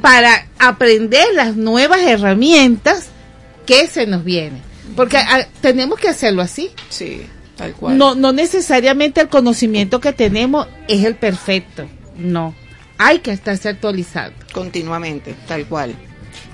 [0.00, 3.08] para aprender las nuevas herramientas
[3.66, 4.62] que se nos vienen.
[4.94, 6.70] Porque ah, tenemos que hacerlo así.
[6.88, 7.22] Sí,
[7.56, 7.98] tal cual.
[7.98, 11.86] No, no necesariamente el conocimiento que tenemos es el perfecto.
[12.16, 12.54] No.
[12.98, 14.36] Hay que estarse actualizando.
[14.52, 15.94] Continuamente, tal cual.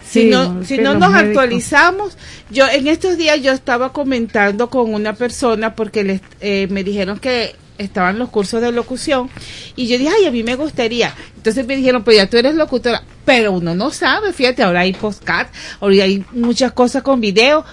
[0.09, 2.19] Si no, si no nos actualizamos,
[2.51, 7.19] yo en estos días yo estaba comentando con una persona porque les, eh, me dijeron
[7.19, 9.31] que estaban los cursos de locución
[9.77, 11.15] y yo dije, ay, a mí me gustaría.
[11.37, 14.93] Entonces me dijeron, pues ya tú eres locutora, pero uno no sabe, fíjate, ahora hay
[14.93, 15.49] postcat,
[15.81, 17.65] ahora hay muchas cosas con video,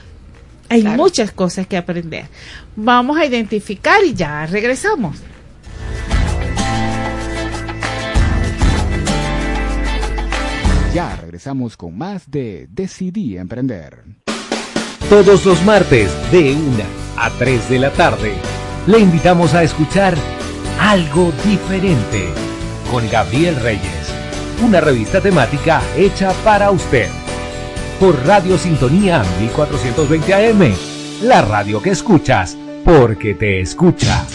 [0.70, 2.26] hay muchas cosas que aprender.
[2.76, 5.18] Vamos a identificar y ya regresamos.
[10.94, 14.04] Ya regresamos con más de Decidí Emprender.
[15.08, 16.84] Todos los martes de 1
[17.18, 18.34] a 3 de la tarde
[18.88, 20.15] le invitamos a escuchar
[20.80, 22.30] Algo Diferente
[22.91, 24.14] con Gabriel Reyes,
[24.65, 27.10] una revista temática hecha para usted.
[27.99, 30.73] Por Radio Sintonía 1420 AM,
[31.23, 34.26] la radio que escuchas porque te escucha.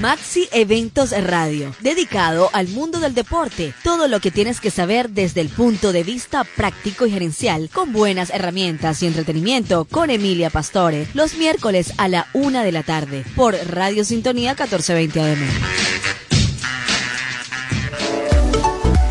[0.00, 3.72] Maxi Eventos Radio, dedicado al mundo del deporte.
[3.82, 7.92] Todo lo que tienes que saber desde el punto de vista práctico y gerencial, con
[7.94, 13.24] buenas herramientas y entretenimiento, con Emilia Pastore, los miércoles a la una de la tarde,
[13.34, 16.25] por Radio Sintonía 1420 AM.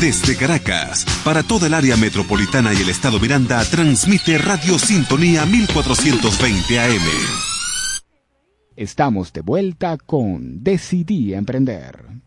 [0.00, 6.80] Desde Caracas, para toda el área metropolitana y el estado Miranda, transmite Radio Sintonía 1420
[6.80, 7.02] AM.
[8.76, 12.25] Estamos de vuelta con Decidí Emprender.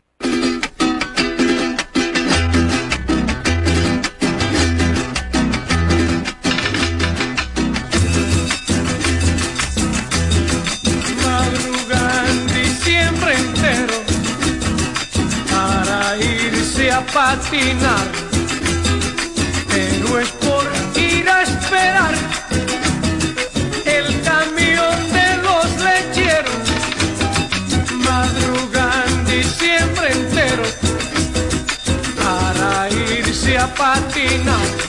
[17.02, 18.08] Patinar,
[19.68, 20.64] pero es por
[20.96, 22.14] ir a esperar
[23.86, 26.66] el camión de los lecheros,
[27.96, 30.64] madrugando diciembre entero
[32.22, 34.89] para irse a patinar.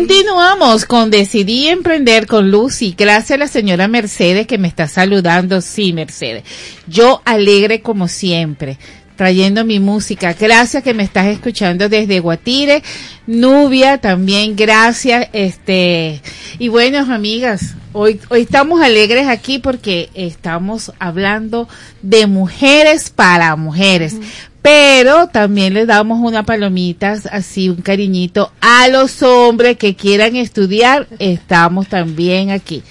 [0.00, 2.94] Continuamos con Decidí Emprender con Lucy.
[2.96, 5.60] Gracias a la señora Mercedes que me está saludando.
[5.60, 6.42] Sí, Mercedes.
[6.86, 8.78] Yo alegre como siempre,
[9.16, 10.32] trayendo mi música.
[10.32, 12.82] Gracias que me estás escuchando desde Guatire.
[13.26, 15.28] Nubia también, gracias.
[15.34, 16.22] Este,
[16.58, 21.68] y bueno, amigas, hoy, hoy estamos alegres aquí porque estamos hablando
[22.00, 24.16] de mujeres para mujeres.
[24.62, 31.06] Pero también les damos una palomitas, así un cariñito a los hombres que quieran estudiar.
[31.18, 32.82] Estamos también aquí.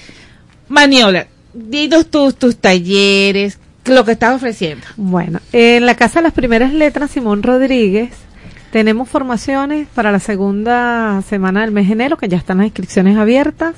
[0.67, 4.85] Maniola, dinos tus, tus talleres, lo que estás ofreciendo.
[4.97, 8.11] Bueno, en la Casa de las Primeras Letras, Simón Rodríguez,
[8.71, 13.17] tenemos formaciones para la segunda semana del mes de enero, que ya están las inscripciones
[13.17, 13.75] abiertas,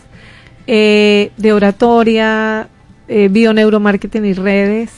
[0.67, 2.67] eh, de oratoria,
[3.07, 4.91] eh, bioneuromarketing y redes,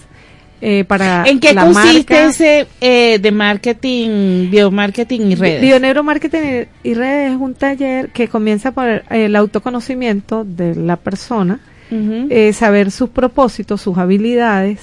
[0.66, 2.30] eh, para ¿En qué la consiste marca.
[2.30, 5.62] ese eh, de marketing, biomarketing y redes?
[5.62, 11.60] Bioneuromarketing y y redes es un taller que comienza por el, autoconocimiento de la persona,
[11.92, 14.80] eh, saber sus propósitos, sus habilidades,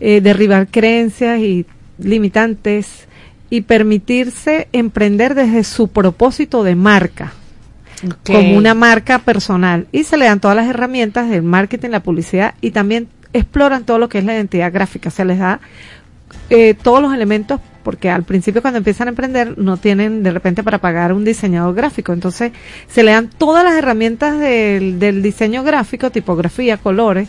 [0.00, 1.66] eh, derribar creencias y
[1.98, 3.06] limitantes
[3.50, 7.34] y permitirse emprender desde su propósito de marca,
[8.24, 9.88] como una marca personal.
[9.92, 13.98] Y se le dan todas las herramientas del marketing, la publicidad y también exploran todo
[13.98, 15.10] lo que es la identidad gráfica.
[15.10, 15.60] Se les da
[16.50, 20.62] eh, todos los elementos porque al principio cuando empiezan a emprender no tienen de repente
[20.62, 22.12] para pagar un diseñador gráfico.
[22.12, 22.52] Entonces
[22.86, 27.28] se le dan todas las herramientas del, del diseño gráfico, tipografía, colores,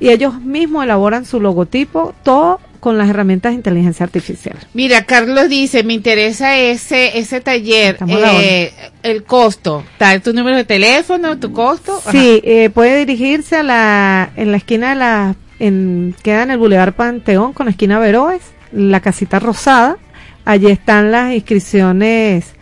[0.00, 4.58] y ellos mismos elaboran su logotipo, todo con las herramientas de inteligencia artificial.
[4.74, 10.54] Mira, Carlos dice, me interesa ese ese taller, la eh, el costo, tal, tu número
[10.58, 11.98] de teléfono, tu costo.
[12.12, 16.58] Sí, eh, puede dirigirse a la, en la esquina de la, en, queda en el
[16.58, 19.96] Boulevard Panteón con la esquina Veroes, la casita rosada.
[20.44, 22.52] Allí están las inscripciones,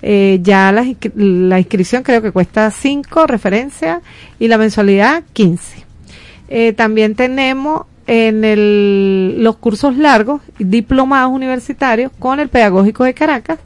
[0.00, 4.00] eh, ya las inscri- la inscripción creo que cuesta 5 referencia
[4.38, 5.82] y la mensualidad 15.
[6.48, 13.58] Eh, también tenemos en el, los cursos largos, diplomados universitarios con el Pedagógico de Caracas,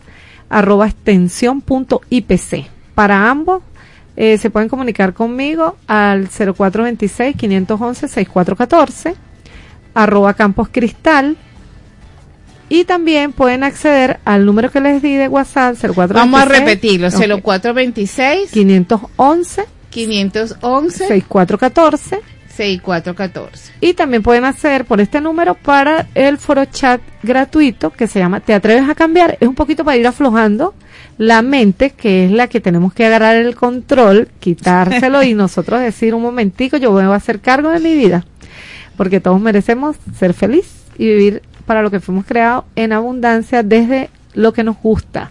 [0.48, 2.68] arroba extensión punto IPC.
[2.94, 3.64] Para ambos
[4.16, 9.16] eh, se pueden comunicar conmigo al 0426-511-6414,
[9.94, 11.36] arroba Campos Cristal,
[12.68, 16.14] y también pueden acceder al número que les di de WhatsApp, 0426.
[16.14, 17.14] Vamos a repetirlo, Ok.
[17.42, 23.72] 0426 511 511 6414 6414.
[23.80, 28.40] y también pueden acceder por este número para el foro chat gratuito que se llama
[28.40, 29.36] Te atreves a cambiar.
[29.40, 30.74] Es un poquito para ir aflojando
[31.18, 36.14] la mente, que es la que tenemos que agarrar el control, quitárselo y nosotros decir
[36.14, 38.24] un momentico, yo voy a hacer cargo de mi vida.
[38.96, 44.10] Porque todos merecemos ser feliz y vivir para lo que fuimos creados en abundancia desde
[44.34, 45.30] lo que nos gusta.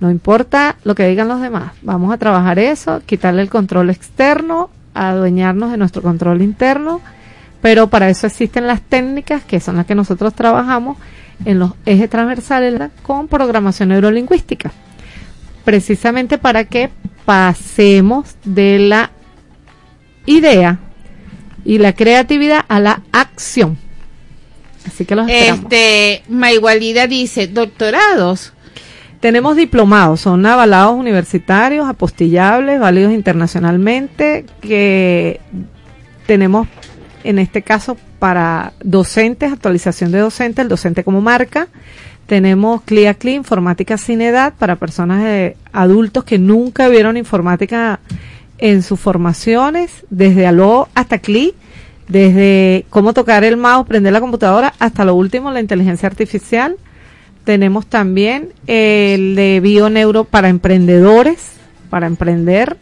[0.00, 1.72] No importa lo que digan los demás.
[1.82, 7.00] Vamos a trabajar eso, quitarle el control externo, adueñarnos de nuestro control interno,
[7.60, 10.96] pero para eso existen las técnicas que son las que nosotros trabajamos
[11.44, 14.72] en los ejes transversales con programación neurolingüística.
[15.64, 16.90] Precisamente para que
[17.24, 19.10] pasemos de la
[20.26, 20.78] idea
[21.64, 23.76] y la creatividad a la acción.
[24.86, 25.64] Así que los esperamos.
[25.64, 28.52] Este, Maigualida dice, doctorados.
[29.20, 35.40] Tenemos diplomados, son avalados universitarios, apostillables, válidos internacionalmente, que
[36.26, 36.68] tenemos
[37.24, 41.66] en este caso para docentes, actualización de docentes, el docente como marca.
[42.26, 48.00] Tenemos CLIA CLI, informática sin edad, para personas de adultos que nunca vieron informática
[48.58, 51.54] en sus formaciones, desde ALO hasta CLI,
[52.06, 56.76] desde cómo tocar el mouse, prender la computadora, hasta lo último, la inteligencia artificial.
[57.48, 61.52] Tenemos también el de bioneuro para emprendedores,
[61.88, 62.76] para emprender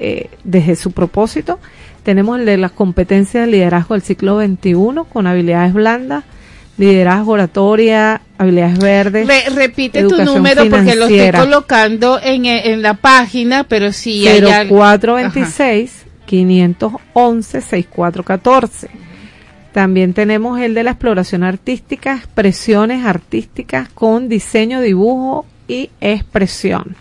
[0.00, 1.60] eh, desde su propósito.
[2.02, 4.74] Tenemos el de las competencias de liderazgo del ciclo XXI
[5.12, 6.24] con habilidades blandas,
[6.76, 9.28] liderazgo, oratoria, habilidades verdes.
[9.28, 14.26] Re- repite tu número porque lo estoy colocando en, eh, en la página, pero si
[14.26, 18.88] hay algo- 0426 511 6414.
[19.74, 26.94] También tenemos el de la exploración artística, expresiones artísticas con diseño, dibujo y expresión.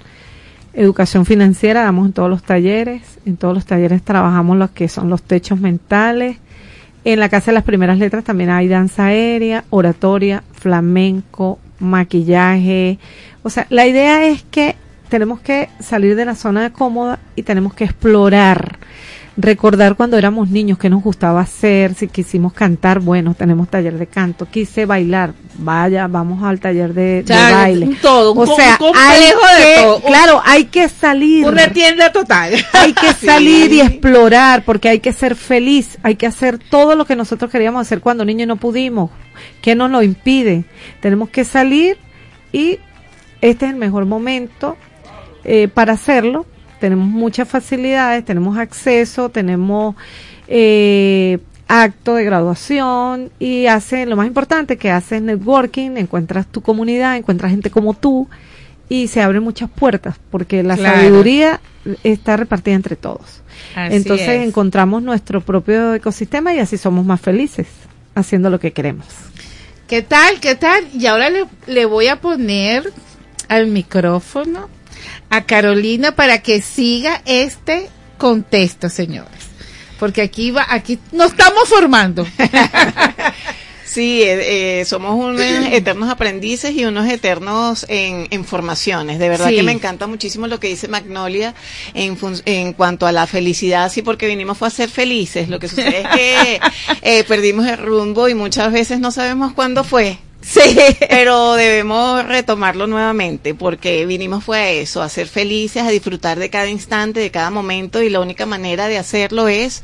[0.73, 3.03] Educación financiera damos en todos los talleres.
[3.27, 6.37] En todos los talleres trabajamos lo que son los techos mentales,
[7.05, 12.97] En la Casa de las Primeras Letras también hay danza aérea, oratoria, flamenco, maquillaje.
[13.43, 14.77] O sea, la idea es que
[15.09, 18.79] tenemos que salir de la zona cómoda y tenemos que explorar
[19.35, 24.07] recordar cuando éramos niños que nos gustaba hacer, si quisimos cantar, bueno, tenemos taller de
[24.07, 27.97] canto, quise bailar, vaya, vamos al taller de, baile.
[28.01, 31.47] Todo, o sea, hay que, claro, hay que salir.
[31.47, 32.53] Una tienda total.
[32.73, 37.05] Hay que salir y explorar porque hay que ser feliz, hay que hacer todo lo
[37.05, 39.09] que nosotros queríamos hacer cuando niños no pudimos.
[39.61, 40.65] ¿Qué nos lo impide?
[41.01, 41.97] Tenemos que salir
[42.51, 42.79] y
[43.41, 44.77] este es el mejor momento
[45.43, 46.45] eh, para hacerlo
[46.83, 49.95] tenemos muchas facilidades, tenemos acceso, tenemos
[50.49, 51.39] eh,
[51.69, 57.51] acto de graduación y hace lo más importante que haces networking, encuentras tu comunidad, encuentras
[57.51, 58.27] gente como tú
[58.89, 61.61] y se abren muchas puertas porque la sabiduría
[62.03, 63.43] está repartida entre todos.
[63.77, 67.67] Entonces encontramos nuestro propio ecosistema y así somos más felices
[68.13, 69.07] haciendo lo que queremos.
[69.87, 70.41] ¿Qué tal?
[70.41, 70.83] ¿Qué tal?
[70.93, 72.91] Y ahora le, le voy a poner
[73.47, 74.67] al micrófono
[75.33, 77.89] a Carolina para que siga este
[78.19, 79.31] contexto, señores.
[79.99, 82.25] Porque aquí va, aquí nos estamos formando.
[83.85, 85.39] Sí, eh, eh, somos unos
[85.71, 89.19] eternos aprendices y unos eternos en, formaciones.
[89.19, 91.53] De verdad que me encanta muchísimo lo que dice Magnolia
[91.93, 95.47] en, en cuanto a la felicidad, sí, porque vinimos fue a ser felices.
[95.47, 96.59] Lo que sucede es que
[97.03, 100.17] eh, perdimos el rumbo y muchas veces no sabemos cuándo fue.
[100.43, 100.59] Sí,
[101.09, 106.49] pero debemos retomarlo nuevamente porque vinimos fue a eso, a ser felices, a disfrutar de
[106.49, 109.83] cada instante, de cada momento y la única manera de hacerlo es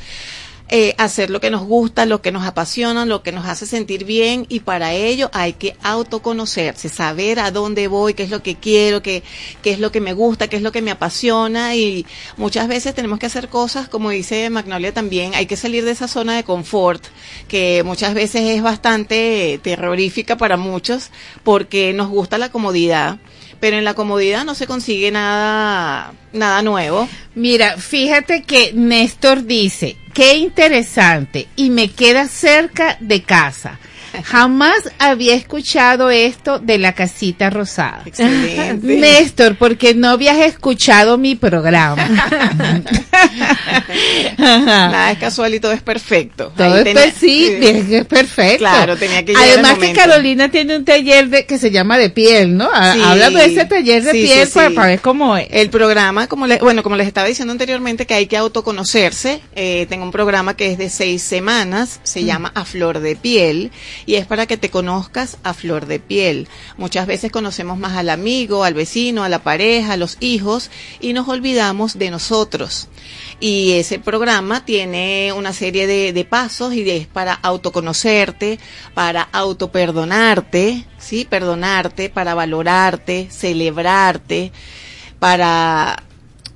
[0.72, 4.06] eh, hacer lo que nos gusta, lo que nos apasiona, lo que nos hace sentir
[4.06, 8.56] bien y para ello hay que autoconocerse, saber a dónde voy, qué es lo que
[8.56, 9.24] quiero, qué,
[9.64, 12.06] qué es lo que me gusta, qué es lo que me apasiona y
[12.38, 16.08] muchas veces tenemos que hacer cosas, como dice Magnolia también, hay que salir de esa
[16.08, 17.04] zona de confort
[17.48, 21.10] que muchas veces es bastante terrorífica para muchos
[21.44, 23.18] porque nos gusta la comodidad
[23.60, 27.08] pero en la comodidad no se consigue nada, nada nuevo.
[27.36, 33.80] Mira, fíjate que Néstor dice, qué interesante, y me queda cerca de casa.
[34.24, 38.04] Jamás había escuchado esto de la casita rosada.
[38.06, 38.98] Excelente.
[38.98, 42.08] Néstor, porque no habías escuchado mi programa.
[44.38, 46.52] Nada es casual y todo es perfecto.
[46.56, 48.60] Todo es, sí, es perfecto.
[48.60, 52.56] Claro, tenía que Además que Carolina tiene un taller de, que se llama de piel,
[52.56, 52.70] ¿no?
[52.72, 55.48] Habla de ese taller de piel para, ver cómo es.
[55.52, 59.42] El programa, como bueno, como les estaba diciendo anteriormente, que hay que autoconocerse.
[59.56, 62.26] Eh, tengo un programa que es de seis semanas, se mm.
[62.26, 63.72] llama A Flor de Piel
[64.10, 66.48] y es para que te conozcas a flor de piel.
[66.78, 71.14] Muchas veces conocemos más al amigo, al vecino, a la pareja, a los hijos y
[71.14, 72.88] nos olvidamos de nosotros.
[73.40, 78.58] Y ese programa tiene una serie de, pasos y es para autoconocerte,
[78.96, 81.28] para autoperdonarte, ¿sí?
[81.30, 84.52] Perdonarte, para valorarte, celebrarte,
[85.20, 86.02] para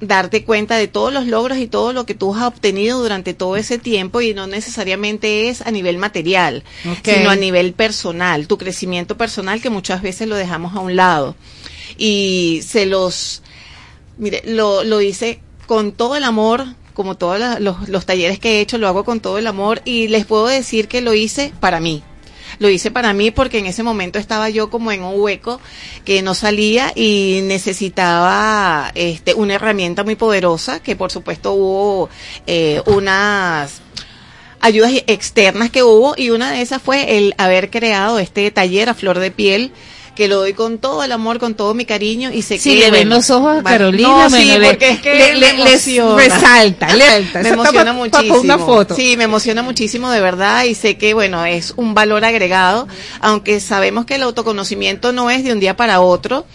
[0.08, 3.56] darte cuenta de todos los logros y todo lo que tú has obtenido durante todo
[3.56, 6.64] ese tiempo y no necesariamente es a nivel material,
[7.04, 11.36] sino a nivel personal, tu crecimiento personal que muchas veces lo dejamos a un lado.
[11.98, 13.44] Y se los,
[14.18, 18.62] mire, lo, lo hice con todo el amor, como todos los, los talleres que he
[18.62, 21.80] hecho, lo hago con todo el amor y les puedo decir que lo hice para
[21.80, 22.04] mí
[22.60, 25.60] lo hice para mí porque en ese momento estaba yo como en un hueco
[26.06, 32.10] que no salía y necesitaba este, una herramienta muy poderosa, que por supuesto hubo
[32.48, 33.82] eh, unas
[34.60, 38.94] ayudas externas que hubo y una de esas fue el haber creado este taller a
[38.94, 39.72] flor de piel
[40.16, 42.80] que lo doy con todo el amor, con todo mi cariño y sé sí, que...
[42.82, 45.54] le ven los ojos a Carolina, sí, porque es que le,
[46.16, 46.88] resalta,
[47.42, 48.40] me emociona muchísimo.
[48.40, 48.96] Una foto.
[48.96, 52.88] Sí, me emociona muchísimo de verdad y sé que, bueno, es un valor agregado,
[53.22, 56.46] aunque sabemos que el autoconocimiento no es de un día para otro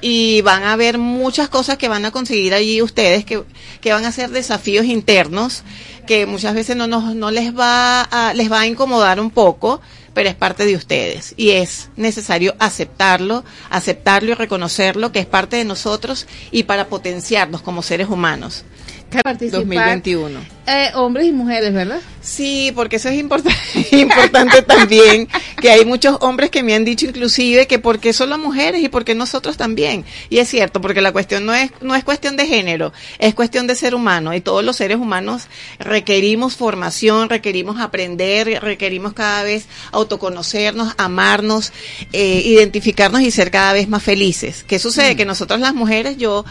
[0.00, 3.42] y van a ver muchas cosas que van a conseguir allí ustedes que,
[3.80, 5.64] que van a ser desafíos internos
[6.06, 9.80] que muchas veces no nos no les va a, les va a incomodar un poco
[10.18, 15.54] pero es parte de ustedes y es necesario aceptarlo, aceptarlo y reconocerlo que es parte
[15.54, 18.64] de nosotros y para potenciarnos como seres humanos.
[19.10, 20.40] 2021.
[20.66, 22.00] Eh, hombres y mujeres, ¿verdad?
[22.20, 23.18] Sí, porque eso es
[23.92, 25.26] importante también,
[25.62, 28.88] que hay muchos hombres que me han dicho inclusive que por qué solo mujeres y
[28.88, 30.04] por qué nosotros también.
[30.28, 33.66] Y es cierto, porque la cuestión no es, no es cuestión de género, es cuestión
[33.66, 35.48] de ser humano y todos los seres humanos
[35.78, 41.72] requerimos formación, requerimos aprender, requerimos cada vez autoconocernos, amarnos,
[42.12, 44.64] eh, identificarnos y ser cada vez más felices.
[44.68, 45.14] ¿Qué sucede?
[45.14, 45.16] Mm.
[45.16, 46.44] Que nosotros las mujeres, yo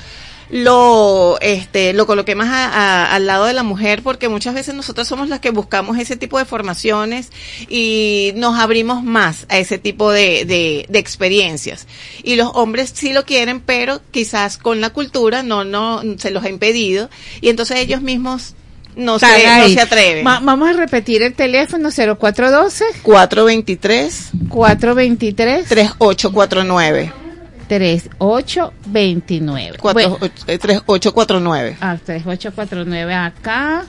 [0.49, 2.67] lo este lo coloqué más a-
[3.05, 6.15] a- al lado de la mujer porque muchas veces nosotros somos las que buscamos ese
[6.15, 7.31] tipo de formaciones
[7.69, 11.87] y nos abrimos más a ese tipo de, de, de experiencias.
[12.23, 16.43] Y los hombres sí lo quieren pero quizás con la cultura no no se los
[16.43, 17.09] ha impedido.
[17.41, 18.55] Y entonces ellos mismos
[18.95, 19.25] no, se,
[19.59, 20.25] no se atreven.
[20.25, 27.26] Va- vamos a repetir el teléfono 0412 423 423 3849
[27.67, 29.77] 3829.
[29.79, 30.17] Cuatro-
[30.47, 33.85] eh, 3849 Ah, 3849 acá.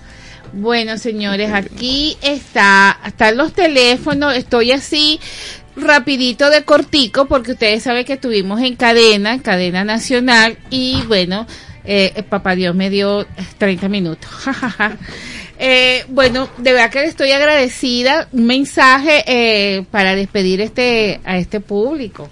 [0.53, 4.35] Bueno, señores, aquí está, están los teléfonos.
[4.35, 5.21] Estoy así
[5.77, 11.47] rapidito de cortico porque ustedes saben que estuvimos en cadena, en cadena nacional y bueno,
[11.85, 13.27] eh, el papá Dios me dio
[13.59, 14.31] 30 minutos.
[15.61, 18.29] Eh, bueno, de verdad que le estoy agradecida.
[18.31, 22.31] Un mensaje eh, para despedir este a este público.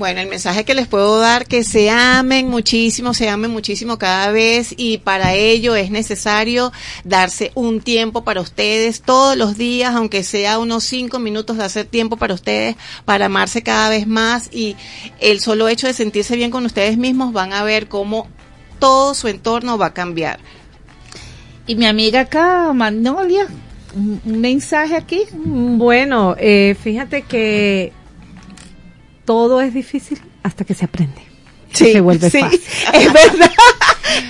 [0.00, 4.30] Bueno, el mensaje que les puedo dar que se amen muchísimo, se amen muchísimo cada
[4.30, 6.72] vez y para ello es necesario
[7.04, 11.84] darse un tiempo para ustedes todos los días, aunque sea unos cinco minutos de hacer
[11.84, 14.74] tiempo para ustedes, para amarse cada vez más y
[15.20, 18.26] el solo hecho de sentirse bien con ustedes mismos van a ver cómo
[18.78, 20.40] todo su entorno va a cambiar.
[21.66, 23.48] Y mi amiga acá, Magnolia,
[23.94, 25.24] un un mensaje aquí.
[25.34, 27.92] Bueno, eh, fíjate que
[29.30, 31.22] todo es difícil hasta que se aprende.
[31.72, 32.60] Sí, se vuelve sí, fácil.
[32.94, 33.50] es verdad.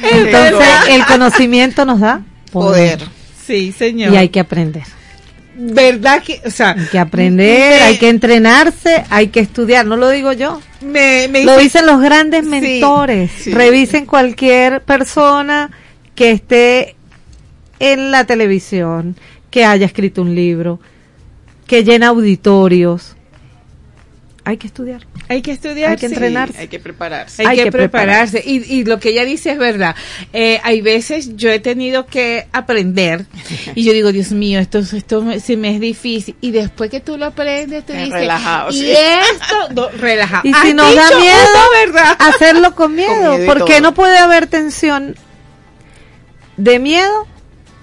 [0.03, 0.89] Es Entonces, verdad.
[0.91, 2.21] el conocimiento nos da
[2.53, 2.99] poder.
[2.99, 3.09] Poder.
[3.47, 4.13] Sí, señor.
[4.13, 4.83] Y hay que aprender.
[5.57, 9.87] ¿Verdad que, o sea, Hay que aprender, me- hay que entrenarse, hay que estudiar.
[9.87, 10.61] No lo digo yo.
[10.83, 13.31] me, me Lo hice- dicen los grandes Sí, mentores.
[13.39, 13.53] sí.
[13.53, 15.71] Revisen cualquier persona
[16.15, 16.95] que esté
[17.79, 19.17] en la televisión,
[19.51, 20.79] que haya escrito un libro,
[21.67, 23.17] que llena auditorios.
[24.51, 25.07] Hay que estudiar.
[25.29, 26.15] hay que estudiar, hay que sí.
[26.15, 26.59] entrenarse.
[26.59, 27.43] Hay que prepararse.
[27.43, 28.43] Hay, Hay que, que prepararse.
[28.45, 29.95] Y, y lo que ella dice es verdad.
[30.33, 33.27] Eh, hay veces yo he tenido que aprender
[33.77, 36.35] y yo digo, Dios mío, esto, esto me- se me es difícil.
[36.41, 38.91] Y después que tú lo aprendes, te Es dices, relajado, y sí.
[38.91, 40.43] esto, no, relajado.
[40.49, 42.17] Y si nos da miedo, verdad.
[42.19, 45.15] hacerlo con miedo, miedo porque no puede haber tensión
[46.57, 47.27] de miedo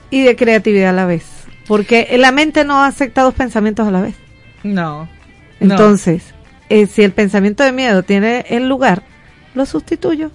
[0.09, 1.23] y de creatividad a la vez,
[1.65, 4.15] porque la mente no acepta dos pensamientos a la vez.
[4.63, 5.07] No.
[5.59, 6.23] Entonces,
[6.69, 9.03] eh, si el pensamiento de miedo tiene el lugar,
[9.55, 10.31] lo sustituyo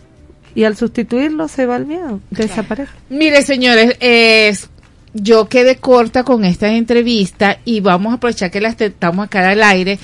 [0.54, 2.92] y al sustituirlo se va el miedo, desaparece.
[3.08, 4.68] Mire, señores, es
[5.14, 9.62] yo quedé corta con esta entrevista y vamos a aprovechar que las estamos acá al
[9.62, 9.98] aire.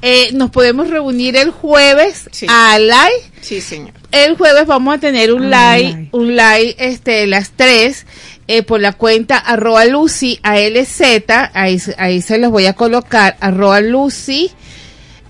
[0.00, 2.46] Eh, nos podemos reunir el jueves Sí.
[2.48, 3.30] a live.
[3.42, 3.92] Sí, señor.
[4.10, 6.08] El jueves vamos a tener un Ah, live, live.
[6.12, 8.06] un live, este, las tres,
[8.48, 13.36] eh, por la cuenta arroba Lucy ALZ, ahí, se- ahí se los voy a colocar,
[13.40, 14.50] arroba Lucy,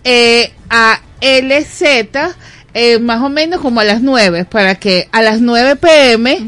[0.04, 1.82] eh, ALZ,
[2.74, 6.38] eh, más o menos como a las nueve, para que a las 9 pm,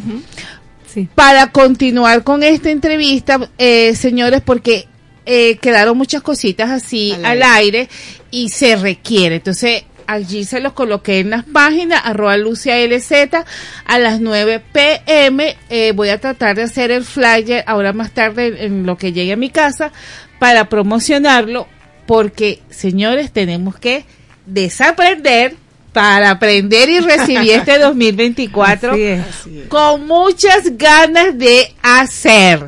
[0.93, 1.09] Sí.
[1.15, 4.87] para continuar con esta entrevista, eh, señores, porque
[5.27, 7.89] eh, quedaron muchas cositas así Al al aire.
[8.31, 9.37] y se requiere.
[9.37, 13.45] Entonces, allí se los coloqué en las páginas, arroba Lucia LZ,
[13.87, 15.57] a las 9 pm.
[15.69, 19.33] Eh, voy a tratar de hacer el flyer ahora más tarde en lo que llegue
[19.33, 19.91] a mi casa
[20.39, 21.67] para promocionarlo,
[22.07, 24.05] porque, señores, tenemos que
[24.47, 25.57] desaprender
[25.97, 29.21] para aprender y recibir este 2024 Así es.
[29.27, 29.69] Así es.
[29.69, 32.67] con muchas ganas de hacer.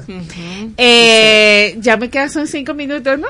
[0.78, 3.27] Eh, ya me quedan son cinco minutos, ¿no?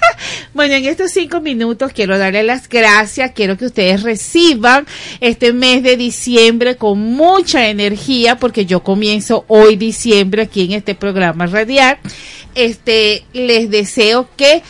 [0.54, 4.84] bueno, en estos cinco minutos quiero darle las gracias, quiero que ustedes reciban
[5.20, 10.96] este mes de diciembre con mucha energía, porque yo comienzo hoy diciembre aquí en este
[10.96, 11.98] programa radial.
[12.56, 14.62] Este, les deseo que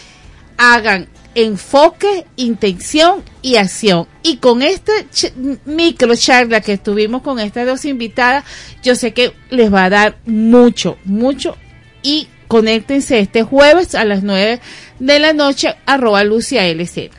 [0.57, 4.07] hagan enfoque, intención y acción.
[4.23, 5.33] Y con esta ch-
[5.66, 8.45] micro charla que tuvimos con estas dos invitadas,
[8.83, 11.57] yo sé que les va a dar mucho, mucho.
[12.03, 14.61] Y conéctense este jueves a las 9
[14.99, 17.11] de la noche, arroba Lucia LZ.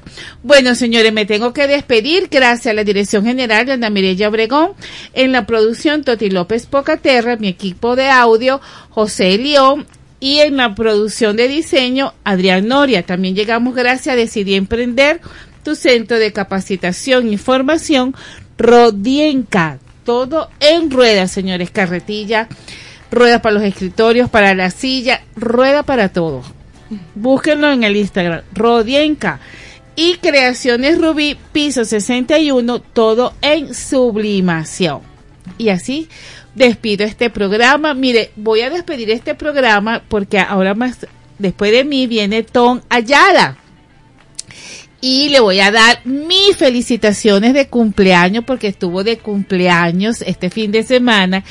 [0.42, 2.28] Bueno, señores, me tengo que despedir.
[2.32, 4.72] Gracias a la Dirección General de Ana Mireya Obregón.
[5.14, 8.60] En la producción, Toti López Pocaterra, mi equipo de audio,
[8.90, 9.86] José León,
[10.20, 13.04] y en la producción de diseño, Adrián Noria.
[13.04, 15.22] También llegamos gracias a Decidí Emprender,
[15.64, 18.16] tu centro de capacitación y formación,
[18.58, 19.80] Rodienca.
[20.04, 21.70] Todo en ruedas, señores.
[21.70, 22.48] Carretilla,
[23.12, 26.42] ruedas para los escritorios, para la silla, rueda para todo.
[27.14, 29.40] Búsquenlo en el Instagram, Rodienca.
[29.96, 35.02] Y Creaciones Rubí, piso 61, todo en sublimación.
[35.58, 36.08] Y así
[36.58, 37.94] despido este programa.
[37.94, 41.08] Mire, voy a despedir este programa porque ahora más,
[41.38, 43.58] después de mí viene Tom Ayala.
[45.00, 50.72] y le voy a dar mis felicitaciones de cumpleaños porque estuvo de cumpleaños este fin
[50.72, 51.44] de semana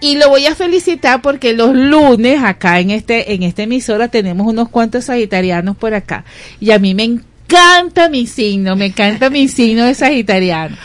[0.00, 4.46] y lo voy a felicitar porque los lunes acá en este en esta emisora tenemos
[4.46, 6.24] unos cuantos sagitarianos por acá
[6.60, 10.76] y a mí me encanta mi signo, me encanta mi signo de sagitariano.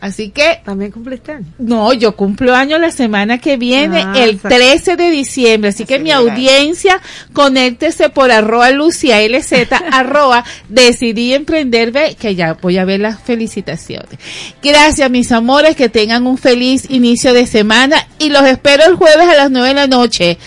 [0.00, 0.60] Así que.
[0.64, 1.46] ¿También cumpliste año?
[1.58, 4.56] No, yo cumplo año la semana que viene, Ah, el exacto.
[4.56, 5.70] 13 de diciembre.
[5.70, 7.00] Así que mi audiencia,
[7.32, 9.52] conéctese por arroba Lucia LZ,
[9.92, 14.18] arroba decidí emprender, que ya voy a ver las felicitaciones.
[14.62, 19.28] Gracias, mis amores, que tengan un feliz inicio de semana y los espero el jueves
[19.28, 20.38] a las 9 de la noche.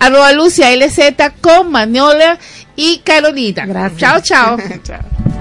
[0.00, 0.98] Arroba Lucia LZ
[1.40, 2.38] con Maniola
[2.76, 3.66] y Carolina.
[3.96, 4.56] Chao, chao.
[4.66, 5.37] Vámonos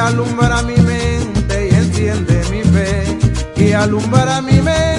[0.00, 3.18] alumbra mi mente y enciende mi fe.
[3.54, 4.89] Que alumbra mi mente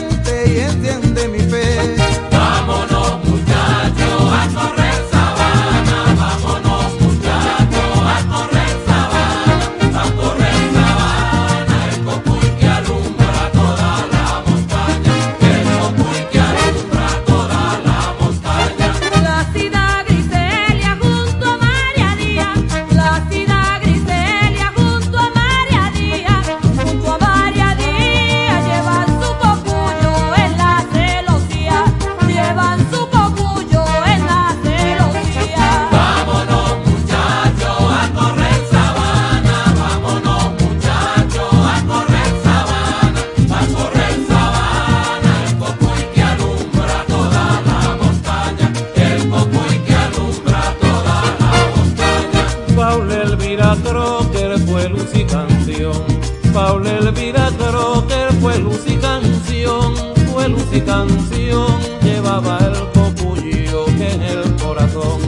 [60.92, 61.72] canción.
[62.04, 65.20] Llevaba el copullo en el corazón.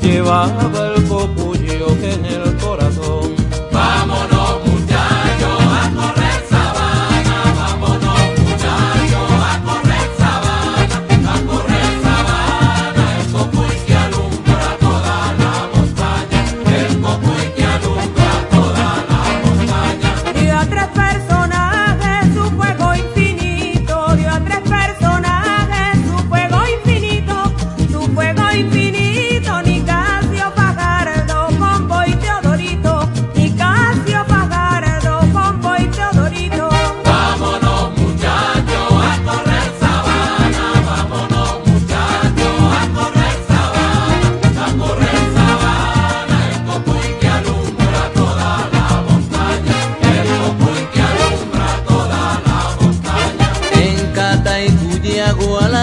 [0.00, 1.41] Llevaba el copullo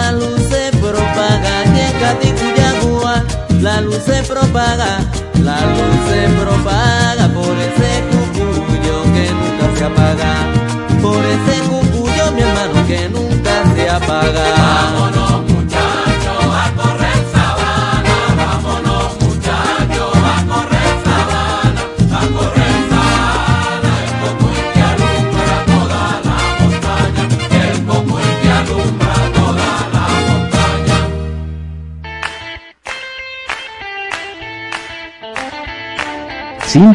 [0.00, 3.22] la luz se propaga, y en Cataicuyagua
[3.60, 4.92] la luz se propaga,
[5.42, 10.32] la luz se propaga por ese cucuyo que nunca se apaga,
[11.02, 14.44] por ese cucuyo mi hermano que nunca se apaga.
[14.56, 15.39] Vámonos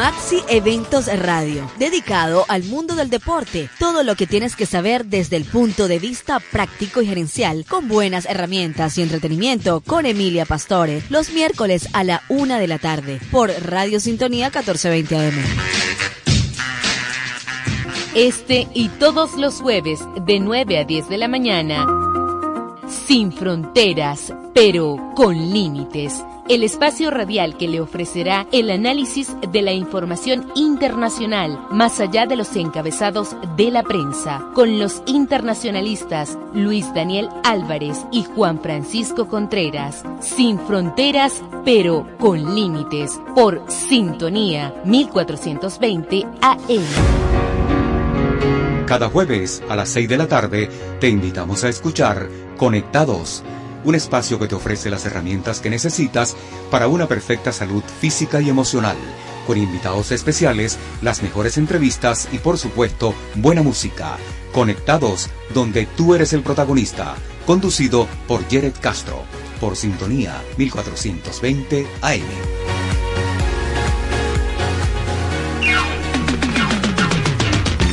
[0.00, 3.68] Maxi Eventos Radio, dedicado al mundo del deporte.
[3.78, 7.86] Todo lo que tienes que saber desde el punto de vista práctico y gerencial, con
[7.86, 13.20] buenas herramientas y entretenimiento, con Emilia Pastore, los miércoles a la una de la tarde,
[13.30, 15.44] por Radio Sintonía 1420 AM.
[18.14, 21.86] Este y todos los jueves de 9 a 10 de la mañana.
[23.06, 26.22] Sin fronteras, pero con límites.
[26.50, 32.34] El espacio radial que le ofrecerá el análisis de la información internacional, más allá de
[32.34, 40.02] los encabezados de la prensa, con los internacionalistas Luis Daniel Álvarez y Juan Francisco Contreras.
[40.18, 43.20] Sin fronteras, pero con límites.
[43.32, 46.84] Por Sintonía 1420 AM.
[48.86, 50.68] Cada jueves a las 6 de la tarde
[50.98, 53.44] te invitamos a escuchar Conectados,
[53.84, 56.36] un espacio que te ofrece las herramientas que necesitas
[56.70, 58.96] para una perfecta salud física y emocional,
[59.46, 64.16] con invitados especiales, las mejores entrevistas y por supuesto buena música.
[64.52, 67.14] Conectados, donde tú eres el protagonista,
[67.46, 69.22] conducido por Jared Castro,
[69.60, 72.79] por Sintonía 1420 AM.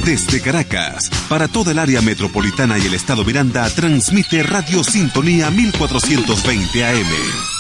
[0.08, 6.86] Desde Caracas, para toda el área metropolitana y el estado Miranda, transmite Radio Sintonía 1420
[6.86, 7.58] AM.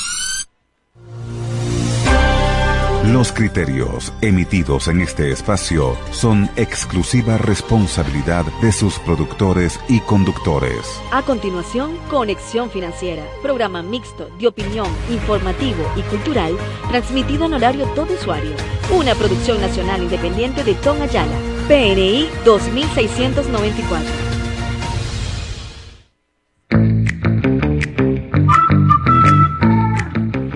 [3.12, 11.02] Los criterios emitidos en este espacio son exclusiva responsabilidad de sus productores y conductores.
[11.12, 16.56] A continuación, Conexión Financiera, programa mixto de opinión, informativo y cultural,
[16.88, 18.56] transmitido en horario todo usuario.
[18.90, 24.08] Una producción nacional independiente de Tom Ayala, PNI 2694.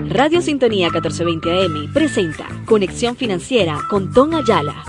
[0.08, 4.84] Radio Sintonía 1420 AM presenta Conexión Financiera con Tom Ayala.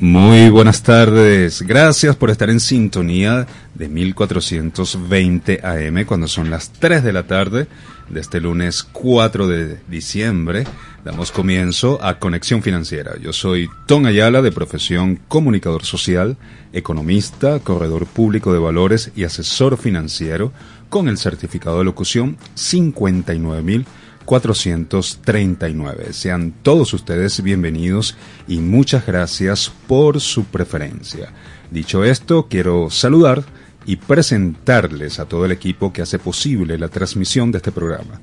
[0.00, 7.04] Muy buenas tardes, gracias por estar en sintonía de 1420 AM cuando son las 3
[7.04, 7.66] de la tarde
[8.10, 10.64] de este lunes 4 de diciembre.
[11.04, 13.16] Damos comienzo a Conexión Financiera.
[13.20, 16.36] Yo soy Tom Ayala de profesión comunicador social,
[16.72, 20.52] economista, corredor público de valores y asesor financiero
[20.88, 23.86] con el certificado de locución 59000
[24.28, 26.12] 439.
[26.12, 28.14] Sean todos ustedes bienvenidos
[28.46, 31.32] y muchas gracias por su preferencia.
[31.70, 33.42] Dicho esto, quiero saludar
[33.88, 38.20] y presentarles a todo el equipo que hace posible la transmisión de este programa.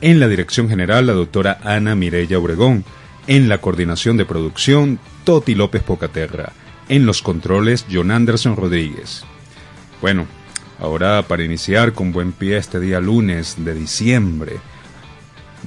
[0.00, 2.82] En la dirección general, la doctora Ana Mireya Obregón.
[3.26, 6.54] En la coordinación de producción, Toti López Pocaterra.
[6.88, 9.24] En los controles, John Anderson Rodríguez.
[10.00, 10.26] Bueno,
[10.80, 14.60] ahora para iniciar con buen pie este día lunes de diciembre,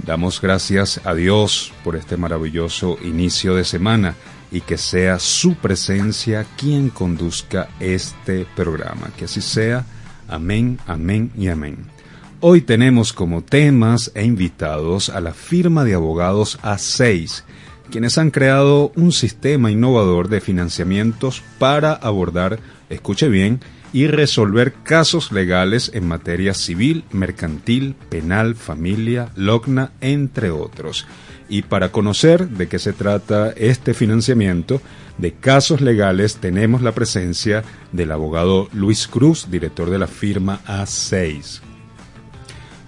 [0.03, 4.15] Damos gracias a Dios por este maravilloso inicio de semana
[4.51, 9.11] y que sea su presencia quien conduzca este programa.
[9.17, 9.85] Que así sea.
[10.27, 11.85] Amén, amén y amén.
[12.41, 17.43] Hoy tenemos como temas e invitados a la firma de abogados A6,
[17.89, 22.59] quienes han creado un sistema innovador de financiamientos para abordar,
[22.89, 23.61] escuche bien,
[23.93, 31.07] y resolver casos legales en materia civil, mercantil, penal, familia, logna, entre otros.
[31.47, 34.81] Y para conocer de qué se trata este financiamiento
[35.17, 41.61] de casos legales, tenemos la presencia del abogado Luis Cruz, director de la firma A6.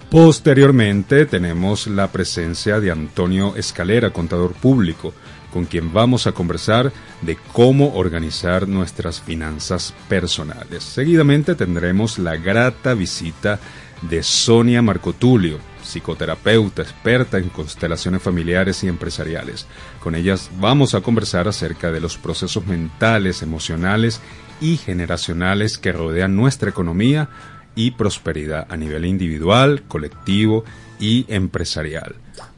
[0.10, 5.14] Posteriormente tenemos la presencia de Antonio Escalera, contador público,
[5.52, 10.84] con quien vamos a conversar de cómo organizar nuestras finanzas personales.
[10.84, 13.60] Seguidamente tendremos la grata visita
[14.02, 15.58] de Sonia Marcotulio,
[15.88, 19.66] psicoterapeuta experta en constelaciones familiares y empresariales.
[20.02, 24.22] Con ellas vamos a conversar acerca de los procesos mentales, emocionales
[24.62, 27.30] y generacionales que rodean nuestra economía
[27.76, 30.66] y prosperidad a nivel individual, colectivo
[31.00, 32.16] y empresarial.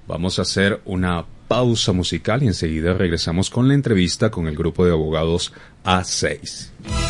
[0.07, 4.85] Vamos a hacer una pausa musical y enseguida regresamos con la entrevista con el grupo
[4.85, 5.53] de abogados
[5.83, 7.08] A6.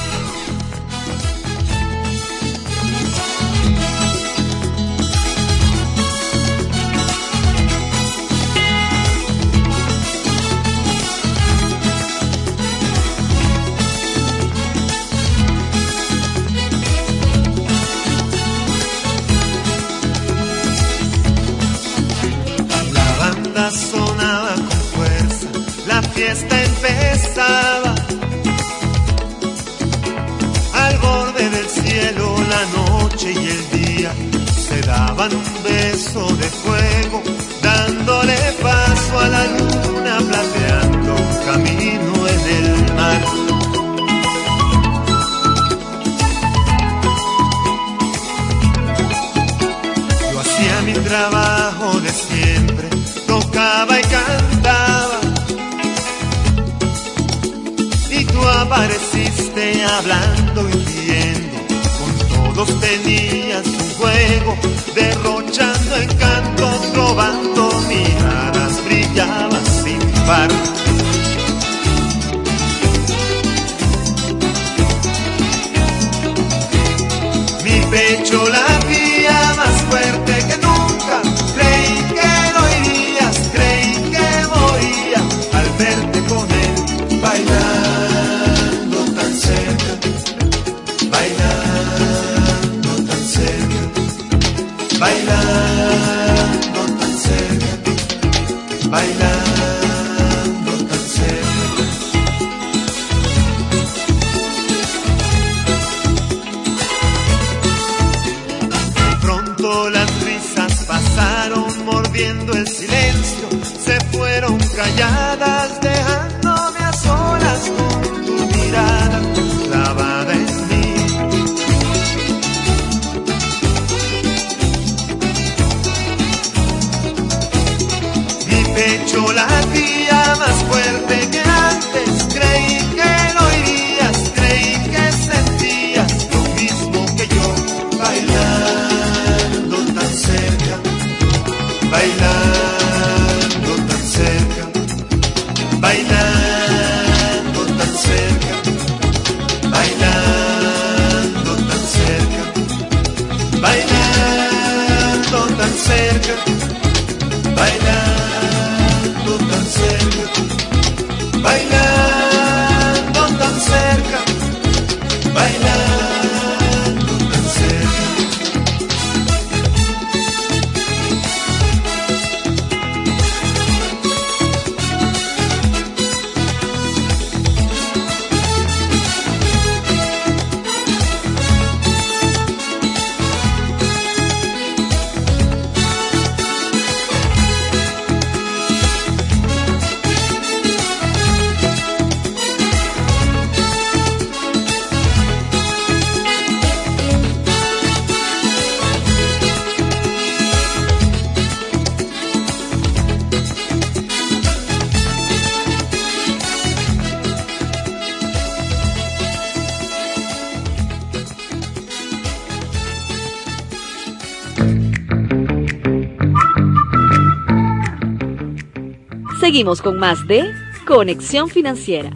[219.59, 220.53] Seguimos con más de
[220.87, 222.11] Conexión Financiera.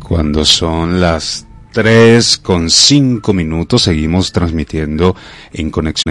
[0.00, 5.14] Cuando son las 3 con 5 minutos seguimos transmitiendo
[5.52, 6.10] en Conexión